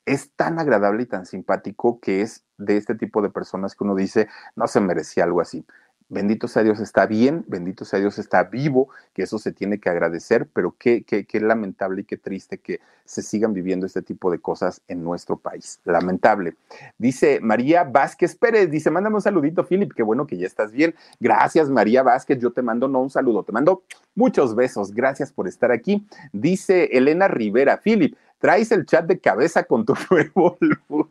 [0.07, 3.95] es tan agradable y tan simpático que es de este tipo de personas que uno
[3.95, 5.64] dice, no se merecía algo así.
[6.09, 9.89] Bendito sea Dios está bien, bendito sea Dios está vivo, que eso se tiene que
[9.89, 14.31] agradecer, pero qué, qué, qué lamentable y qué triste que se sigan viviendo este tipo
[14.31, 15.81] de cosas en nuestro país.
[15.85, 16.57] Lamentable.
[16.99, 20.95] Dice María Vázquez Pérez, dice, mándame un saludito, Philip, qué bueno que ya estás bien.
[21.21, 23.83] Gracias, María Vázquez, yo te mando no un saludo, te mando
[24.15, 26.07] muchos besos, gracias por estar aquí.
[26.33, 31.11] Dice Elena Rivera, Philip, traes el chat de cabeza con tu nuevo look.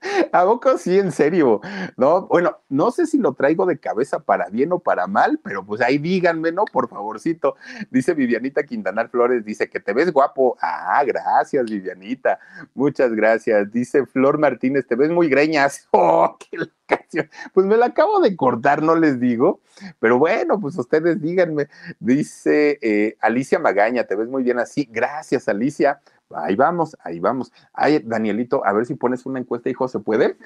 [0.32, 1.60] ¿A poco sí, en serio?
[1.96, 5.64] No, bueno, no sé si lo traigo de cabeza para bien o para mal, pero
[5.64, 6.64] pues ahí díganme, ¿no?
[6.64, 7.56] Por favorcito.
[7.90, 10.56] Dice Vivianita Quintanar Flores, dice que te ves guapo.
[10.60, 12.38] Ah, gracias, Vivianita.
[12.74, 13.70] Muchas gracias.
[13.72, 15.88] Dice Flor Martínez, te ves muy greñas.
[15.98, 17.28] Oh, qué canción.
[17.54, 19.60] Pues me la acabo de cortar, no les digo.
[19.98, 21.68] Pero bueno, pues ustedes díganme.
[21.98, 24.86] Dice eh, Alicia Magaña, te ves muy bien así.
[24.90, 26.00] Gracias, Alicia.
[26.34, 27.52] Ahí vamos, ahí vamos.
[27.72, 30.36] Ay, Danielito, a ver si pones una encuesta, hijo, ¿se puede?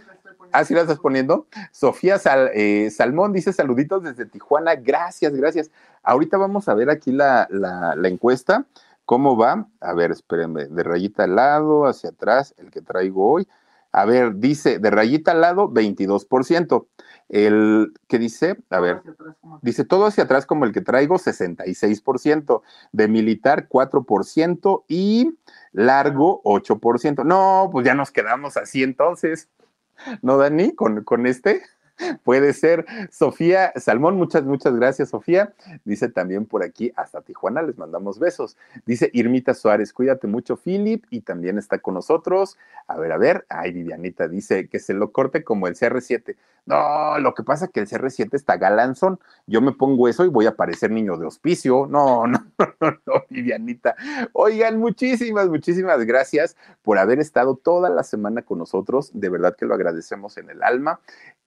[0.53, 1.47] Ah, sí la estás poniendo.
[1.73, 4.75] Sofía Sal, eh, Salmón dice saluditos desde Tijuana.
[4.75, 5.71] Gracias, gracias.
[6.03, 8.67] Ahorita vamos a ver aquí la, la, la encuesta.
[9.05, 9.67] ¿Cómo va?
[9.81, 10.67] A ver, espérenme.
[10.67, 13.49] De rayita al lado, hacia atrás, el que traigo hoy.
[13.93, 16.87] A ver, dice de rayita al lado, 22%.
[17.29, 19.03] El que dice, a ver,
[19.63, 22.63] dice todo hacia atrás como el que traigo, 66%.
[22.93, 25.37] De militar, 4% y
[25.73, 27.25] largo, 8%.
[27.25, 29.49] No, pues ya nos quedamos así entonces.
[30.23, 30.75] ¿No, Dani?
[30.75, 31.63] Con, con este.
[32.25, 32.87] Puede ser.
[33.11, 35.53] Sofía Salmón, muchas, muchas gracias, Sofía.
[35.85, 38.57] Dice también por aquí, hasta Tijuana les mandamos besos.
[38.87, 42.57] Dice Irmita Suárez, cuídate mucho, Philip, y también está con nosotros.
[42.87, 43.47] A ver, a ver.
[43.49, 46.37] Ay, Vivianita dice que se lo corte como el CR7.
[46.67, 49.19] No, lo que pasa es que el CR7 está galanzón.
[49.47, 51.89] Yo me pongo eso y voy a parecer niño de hospicio.
[52.01, 53.97] No, no, no, no, Vivianita.
[54.33, 59.11] Oigan, muchísimas, muchísimas gracias por haber estado toda la semana con nosotros.
[59.13, 61.01] De verdad que lo agradecemos en el alma.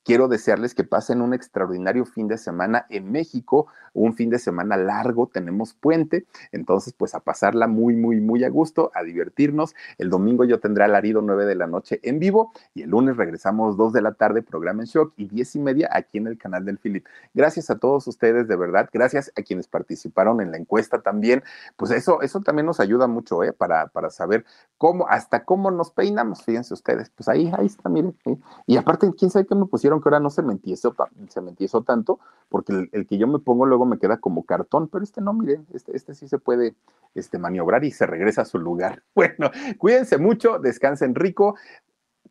[0.03, 4.75] Quiero desearles que pasen un extraordinario fin de semana en México, un fin de semana
[4.75, 9.75] largo, tenemos puente, entonces pues a pasarla muy, muy, muy a gusto, a divertirnos.
[9.97, 13.77] El domingo yo tendré alarido 9 de la noche en vivo y el lunes regresamos
[13.77, 16.65] 2 de la tarde, programa en shock y 10 y media aquí en el canal
[16.65, 17.05] del Philip.
[17.33, 21.43] Gracias a todos ustedes, de verdad, gracias a quienes participaron en la encuesta también,
[21.77, 23.53] pues eso, eso también nos ayuda mucho, ¿eh?
[23.53, 24.43] Para, para saber
[24.77, 28.17] cómo, hasta cómo nos peinamos, fíjense ustedes, pues ahí, ahí está, miren.
[28.65, 30.95] Y aparte, quién sabe qué me pusieron que ahora no se me entiesó,
[31.27, 31.53] se me
[31.85, 32.19] tanto,
[32.49, 35.33] porque el, el, que yo me pongo luego me queda como cartón, pero este no,
[35.33, 36.75] miren, este, este sí se puede
[37.15, 39.03] este, maniobrar y se regresa a su lugar.
[39.15, 41.55] Bueno, cuídense mucho, descansen rico,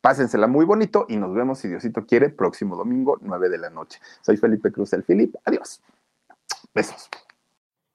[0.00, 4.00] pásensela muy bonito y nos vemos, si Diosito quiere, próximo domingo, 9 de la noche.
[4.20, 5.34] Soy Felipe Cruz, el Philip.
[5.44, 5.80] Adiós.
[6.74, 7.08] Besos.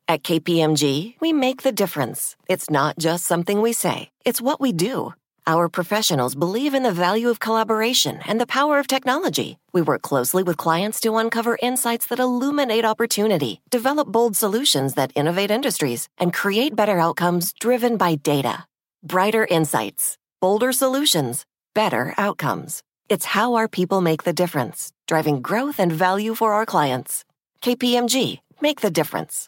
[0.08, 2.38] At KPMG, we make the difference.
[2.48, 5.14] It's not just something we say, it's what we do.
[5.48, 9.58] Our professionals believe in the value of collaboration and the power of technology.
[9.72, 15.14] We work closely with clients to uncover insights that illuminate opportunity, develop bold solutions that
[15.16, 18.66] innovate industries, and create better outcomes driven by data.
[19.02, 22.84] Brighter insights, bolder solutions, better outcomes.
[23.08, 27.24] It's how our people make the difference, driving growth and value for our clients.
[27.62, 29.48] KPMG, make the difference.